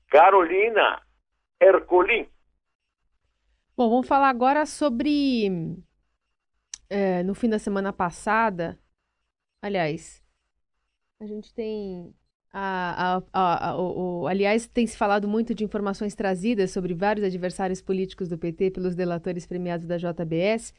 Carolina 0.08 1.02
Ercolim. 1.60 2.28
Bom, 3.76 3.90
vamos 3.90 4.08
falar 4.08 4.28
agora 4.28 4.66
sobre. 4.66 5.76
É, 6.90 7.22
no 7.22 7.34
fim 7.34 7.48
da 7.48 7.58
semana 7.58 7.92
passada, 7.92 8.78
aliás, 9.62 10.22
a 11.20 11.26
gente 11.26 11.52
tem 11.52 12.14
a, 12.52 13.22
a, 13.32 13.68
a, 13.70 13.80
o, 13.80 14.26
aliás, 14.26 14.66
tem 14.66 14.86
se 14.86 14.96
falado 14.96 15.28
muito 15.28 15.54
de 15.54 15.64
informações 15.64 16.14
trazidas 16.14 16.70
sobre 16.70 16.94
vários 16.94 17.24
adversários 17.26 17.82
políticos 17.82 18.28
do 18.28 18.38
PT 18.38 18.70
pelos 18.70 18.94
delatores 18.94 19.46
premiados 19.46 19.86
da 19.86 19.96
JBS. 19.96 20.72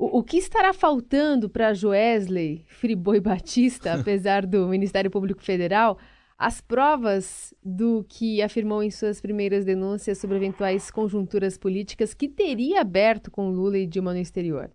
O, 0.00 0.20
o 0.20 0.24
que 0.24 0.38
estará 0.38 0.72
faltando 0.72 1.50
para 1.50 1.74
Joesley 1.74 2.64
Friboi 2.66 3.20
Batista, 3.20 3.92
apesar 4.00 4.46
do 4.46 4.66
Ministério 4.66 5.10
Público 5.10 5.42
Federal, 5.42 5.98
as 6.38 6.58
provas 6.58 7.54
do 7.62 8.02
que 8.08 8.40
afirmou 8.40 8.82
em 8.82 8.90
suas 8.90 9.20
primeiras 9.20 9.66
denúncias 9.66 10.16
sobre 10.16 10.38
eventuais 10.38 10.90
conjunturas 10.90 11.58
políticas 11.58 12.14
que 12.14 12.28
teria 12.28 12.80
aberto 12.80 13.30
com 13.30 13.50
Lula 13.50 13.76
e 13.76 13.86
Dilma 13.86 14.14
no 14.14 14.18
exterior? 14.18 14.70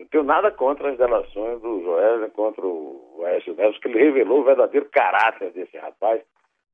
Não 0.00 0.06
tenho 0.08 0.24
nada 0.24 0.50
contra 0.50 0.90
as 0.90 0.98
delações 0.98 1.62
do 1.62 1.82
Joel, 1.82 2.28
contra 2.32 2.66
o 2.66 3.22
Aécio 3.24 3.54
Neves, 3.54 3.78
que 3.78 3.86
ele 3.86 4.02
revelou 4.02 4.40
o 4.40 4.44
verdadeiro 4.44 4.88
caráter 4.90 5.52
desse 5.52 5.78
rapaz, 5.78 6.20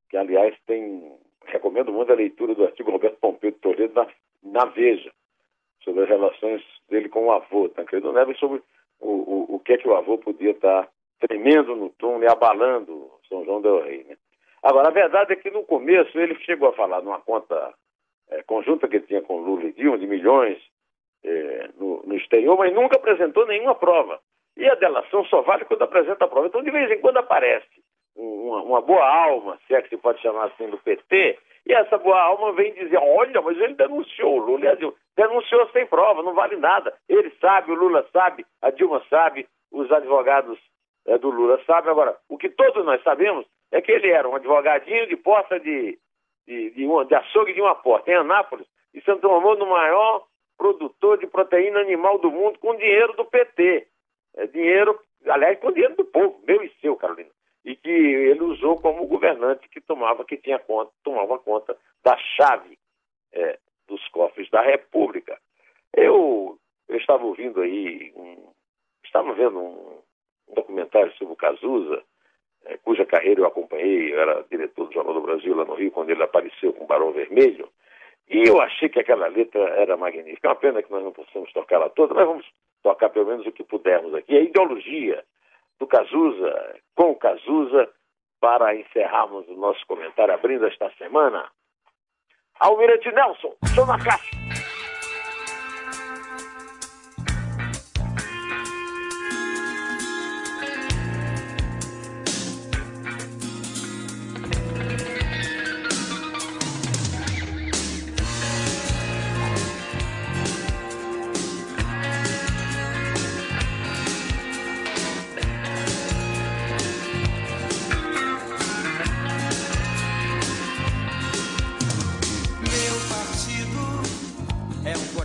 que, 0.08 0.16
aliás, 0.16 0.56
tem. 0.66 1.12
Recomendo 1.44 1.92
muito 1.92 2.10
a 2.10 2.14
leitura 2.14 2.54
do 2.54 2.64
artigo 2.64 2.90
Roberto 2.90 3.18
Pompeu 3.20 3.50
de 3.50 3.58
Toledo 3.58 3.92
na, 3.94 4.06
na 4.42 4.64
Veja, 4.66 5.10
sobre 5.84 6.02
as 6.02 6.08
relações 6.08 6.62
dele 6.88 7.08
com 7.08 7.26
o 7.26 7.32
avô, 7.32 7.68
Tancredo 7.68 8.12
Neves, 8.12 8.38
sobre 8.38 8.62
o, 9.00 9.08
o, 9.08 9.56
o 9.56 9.60
que 9.60 9.74
é 9.74 9.78
que 9.78 9.88
o 9.88 9.94
avô 9.94 10.18
podia 10.18 10.52
estar 10.52 10.88
tremendo 11.20 11.76
no 11.76 11.90
túmulo 11.90 12.24
e 12.24 12.28
abalando 12.28 13.10
São 13.28 13.44
João 13.44 13.60
del 13.60 13.82
Rei. 13.82 14.04
Né? 14.04 14.16
Agora, 14.62 14.88
a 14.88 14.92
verdade 14.92 15.32
é 15.32 15.36
que 15.36 15.50
no 15.50 15.64
começo 15.64 16.18
ele 16.18 16.34
chegou 16.40 16.68
a 16.68 16.72
falar 16.72 17.02
numa 17.02 17.20
conta 17.20 17.74
é, 18.30 18.42
conjunta 18.42 18.88
que 18.88 18.96
ele 18.96 19.06
tinha 19.06 19.22
com 19.22 19.40
Lula 19.40 19.64
e 19.64 19.72
Dilma, 19.72 19.98
de 19.98 20.06
milhões 20.06 20.58
é, 21.24 21.68
no, 21.78 22.02
no 22.04 22.16
exterior, 22.16 22.56
mas 22.56 22.72
nunca 22.72 22.96
apresentou 22.96 23.46
nenhuma 23.46 23.74
prova. 23.74 24.20
E 24.56 24.68
a 24.68 24.74
delação 24.74 25.24
só 25.26 25.42
vale 25.42 25.64
quando 25.64 25.82
apresenta 25.82 26.24
a 26.24 26.28
prova. 26.28 26.46
Então, 26.46 26.62
de 26.62 26.70
vez 26.70 26.90
em 26.90 27.00
quando 27.00 27.18
aparece 27.18 27.82
uma, 28.14 28.62
uma, 28.62 28.80
boa 28.80 29.06
alma, 29.06 29.58
se 29.66 29.74
é 29.74 29.82
que 29.82 29.88
se 29.88 29.96
pode 29.96 30.20
chamar 30.20 30.46
assim, 30.46 30.68
do 30.68 30.78
PT, 30.78 31.38
e 31.66 31.72
essa 31.72 31.96
boa 31.98 32.20
alma 32.20 32.52
vem 32.52 32.72
dizer: 32.74 32.98
olha, 32.98 33.40
mas 33.40 33.56
ele 33.58 33.74
denunciou 33.74 34.36
o 34.36 34.44
Lula. 34.44 34.76
Denunciou 35.16 35.68
sem 35.70 35.86
prova, 35.86 36.22
não 36.22 36.34
vale 36.34 36.56
nada. 36.56 36.94
Ele 37.08 37.30
sabe, 37.40 37.70
o 37.70 37.74
Lula 37.74 38.06
sabe, 38.12 38.44
a 38.60 38.70
Dilma 38.70 39.02
sabe, 39.08 39.46
os 39.70 39.90
advogados 39.92 40.58
é, 41.06 41.18
do 41.18 41.30
Lula 41.30 41.60
sabem. 41.64 41.90
Agora, 41.90 42.16
o 42.28 42.36
que 42.36 42.48
todos 42.48 42.84
nós 42.84 43.02
sabemos 43.02 43.46
é 43.70 43.80
que 43.80 43.92
ele 43.92 44.10
era 44.10 44.28
um 44.28 44.34
advogadinho 44.34 45.06
de 45.06 45.16
porta 45.16 45.60
de, 45.60 45.98
de, 46.46 46.70
de, 46.70 46.86
uma, 46.86 47.04
de 47.04 47.14
açougue 47.14 47.52
de 47.52 47.60
uma 47.60 47.74
porta, 47.74 48.10
em 48.10 48.14
Anápolis, 48.14 48.66
e 48.92 48.98
se 48.98 49.04
transformou 49.04 49.56
no 49.56 49.66
maior 49.66 50.24
produtor 50.58 51.18
de 51.18 51.26
proteína 51.26 51.80
animal 51.80 52.18
do 52.18 52.30
mundo 52.30 52.58
com 52.58 52.76
dinheiro 52.76 53.12
do 53.14 53.24
PT. 53.24 53.86
É 54.36 54.46
dinheiro, 54.46 54.98
aliás, 55.26 55.58
com 55.58 55.72
dinheiro 55.72 55.96
do 55.96 56.04
povo, 56.04 56.40
meu 56.46 56.62
e 56.62 56.70
seu, 56.80 56.96
Carolina. 56.96 57.30
E 57.64 57.76
que 57.76 57.90
ele 57.90 58.42
usou 58.42 58.80
como 58.80 59.06
governante 59.06 59.68
que 59.68 59.80
tomava, 59.80 60.24
que 60.24 60.36
tinha 60.36 60.58
conta, 60.58 60.90
tomava 61.04 61.38
conta 61.38 61.76
da 62.02 62.16
chave 62.36 62.78
é, 63.32 63.58
dos 63.86 64.06
cofres 64.08 64.50
da 64.50 64.60
República. 64.62 65.38
Eu, 65.94 66.58
eu 66.88 66.96
estava 66.96 67.24
ouvindo 67.24 67.60
aí, 67.60 68.12
um, 68.16 68.52
estava 69.04 69.32
vendo 69.34 69.58
um, 69.58 70.02
um 70.48 70.54
documentário 70.54 71.12
sobre 71.14 71.34
o 71.34 71.36
Cazuza, 71.36 72.02
é, 72.64 72.76
cuja 72.78 73.04
carreira 73.04 73.40
eu 73.40 73.46
acompanhei, 73.46 74.12
eu 74.12 74.20
era 74.20 74.44
diretor 74.50 74.86
do 74.86 74.94
Jornal 74.94 75.14
do 75.14 75.20
Brasil 75.20 75.54
lá 75.54 75.64
no 75.64 75.74
Rio, 75.74 75.90
quando 75.90 76.10
ele 76.10 76.22
apareceu 76.22 76.72
com 76.72 76.84
o 76.84 76.86
Barão 76.86 77.12
Vermelho, 77.12 77.68
e 78.28 78.48
eu 78.48 78.60
achei 78.60 78.88
que 78.88 79.00
aquela 79.00 79.26
letra 79.26 79.60
era 79.60 79.96
magnífica. 79.96 80.48
É 80.48 80.50
uma 80.50 80.56
pena 80.56 80.82
que 80.82 80.90
nós 80.90 81.02
não 81.02 81.12
possamos 81.12 81.52
tocá-la 81.52 81.90
toda, 81.90 82.14
mas 82.14 82.26
vamos 82.26 82.46
tocar 82.82 83.10
pelo 83.10 83.26
menos 83.26 83.46
o 83.46 83.52
que 83.52 83.64
pudermos 83.64 84.14
aqui. 84.14 84.36
A 84.36 84.40
ideologia 84.40 85.24
do 85.82 85.86
Cazuza, 85.88 86.76
com 86.94 87.10
o 87.10 87.16
Cazuza, 87.16 87.88
para 88.40 88.74
encerrarmos 88.76 89.48
o 89.48 89.54
nosso 89.54 89.84
comentário 89.88 90.32
abrindo 90.32 90.64
esta 90.66 90.88
semana. 90.96 91.50
Almirante 92.60 93.10
Nelson, 93.10 93.52
estou 93.64 93.84
na 93.86 93.98
caixa. 93.98 94.41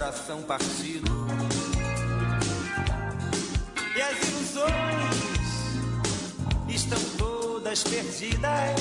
coração 0.08 0.41
partido 0.43 1.28
e 3.93 4.02
as 4.02 4.17
ilusões 4.26 5.15
estão 6.70 7.00
todas 7.17 7.84
perdidas. 7.84 8.80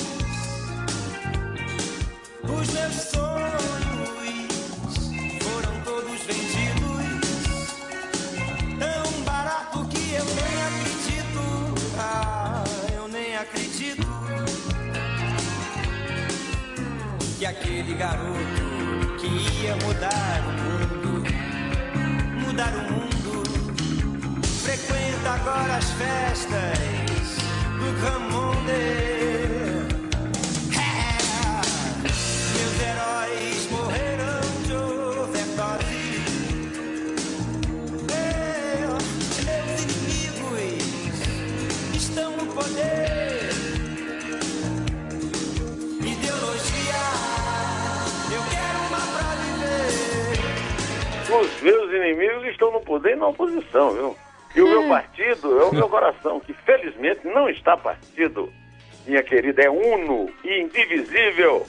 Os 2.43 2.69
meus 2.71 2.93
sonhos 3.11 4.07
foram 5.43 5.81
todos 5.83 6.21
vendidos. 6.21 7.07
Tão 8.79 9.23
barato 9.23 9.85
que 9.89 10.13
eu 10.13 10.23
nem 10.23 10.63
acredito. 10.63 11.43
Ah, 11.99 12.63
eu 12.95 13.07
nem 13.09 13.35
acredito. 13.35 14.07
Que 17.37 17.45
aquele 17.45 17.93
garoto 17.95 18.67
que 19.19 19.27
ia 19.27 19.75
mudar 19.75 20.41
o 20.47 20.51
mundo 20.51 20.96
mudar 22.57 22.73
o 22.73 22.91
mundo. 22.91 23.43
Frequenta 24.63 25.29
agora 25.29 25.77
as 25.77 25.91
festas 25.91 27.37
do 27.77 28.01
Camondês. 28.01 29.26
Inimigos 52.07 52.45
estão 52.47 52.71
no 52.71 52.81
poder 52.81 53.13
e 53.13 53.15
na 53.15 53.27
oposição, 53.27 53.91
viu? 53.91 54.17
E 54.55 54.61
o 54.61 54.67
meu 54.67 54.87
partido 54.87 55.59
é 55.59 55.65
o 55.65 55.73
meu 55.73 55.89
coração, 55.89 56.39
que 56.39 56.53
felizmente 56.53 57.27
não 57.27 57.49
está 57.49 57.77
partido. 57.77 58.51
Minha 59.05 59.21
querida, 59.23 59.61
é 59.61 59.69
uno 59.69 60.29
e 60.43 60.61
indivisível. 60.61 61.65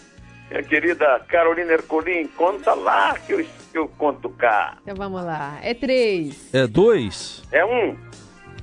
Minha 0.50 0.62
querida 0.62 1.20
Carolina 1.28 1.74
Ercolim, 1.74 2.26
conta 2.28 2.72
lá 2.74 3.14
que 3.18 3.32
eu, 3.32 3.44
que 3.70 3.78
eu 3.78 3.88
conto 3.88 4.30
cá. 4.30 4.78
Então 4.82 4.94
vamos 4.96 5.22
lá. 5.22 5.58
É 5.62 5.74
três. 5.74 6.52
É 6.54 6.66
dois? 6.66 7.42
É 7.52 7.64
um. 7.64 7.96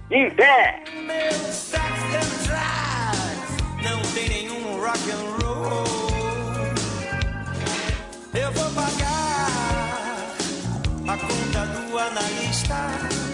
Em 0.10 0.30
pé! 0.32 0.84
Meu 1.06 1.32
sex 1.32 1.84
and 2.16 2.48
drive 2.48 3.84
não 3.84 4.02
tem 4.14 4.30
nenhum 4.30 4.80
rock 4.80 5.12
and 5.12 5.46
roll. 5.46 5.86
Eu 8.34 8.52
vou 8.52 8.72
pagar 8.72 9.55
a 11.08 11.18
conta 11.18 11.66
do 11.68 12.00
analista 12.00 13.25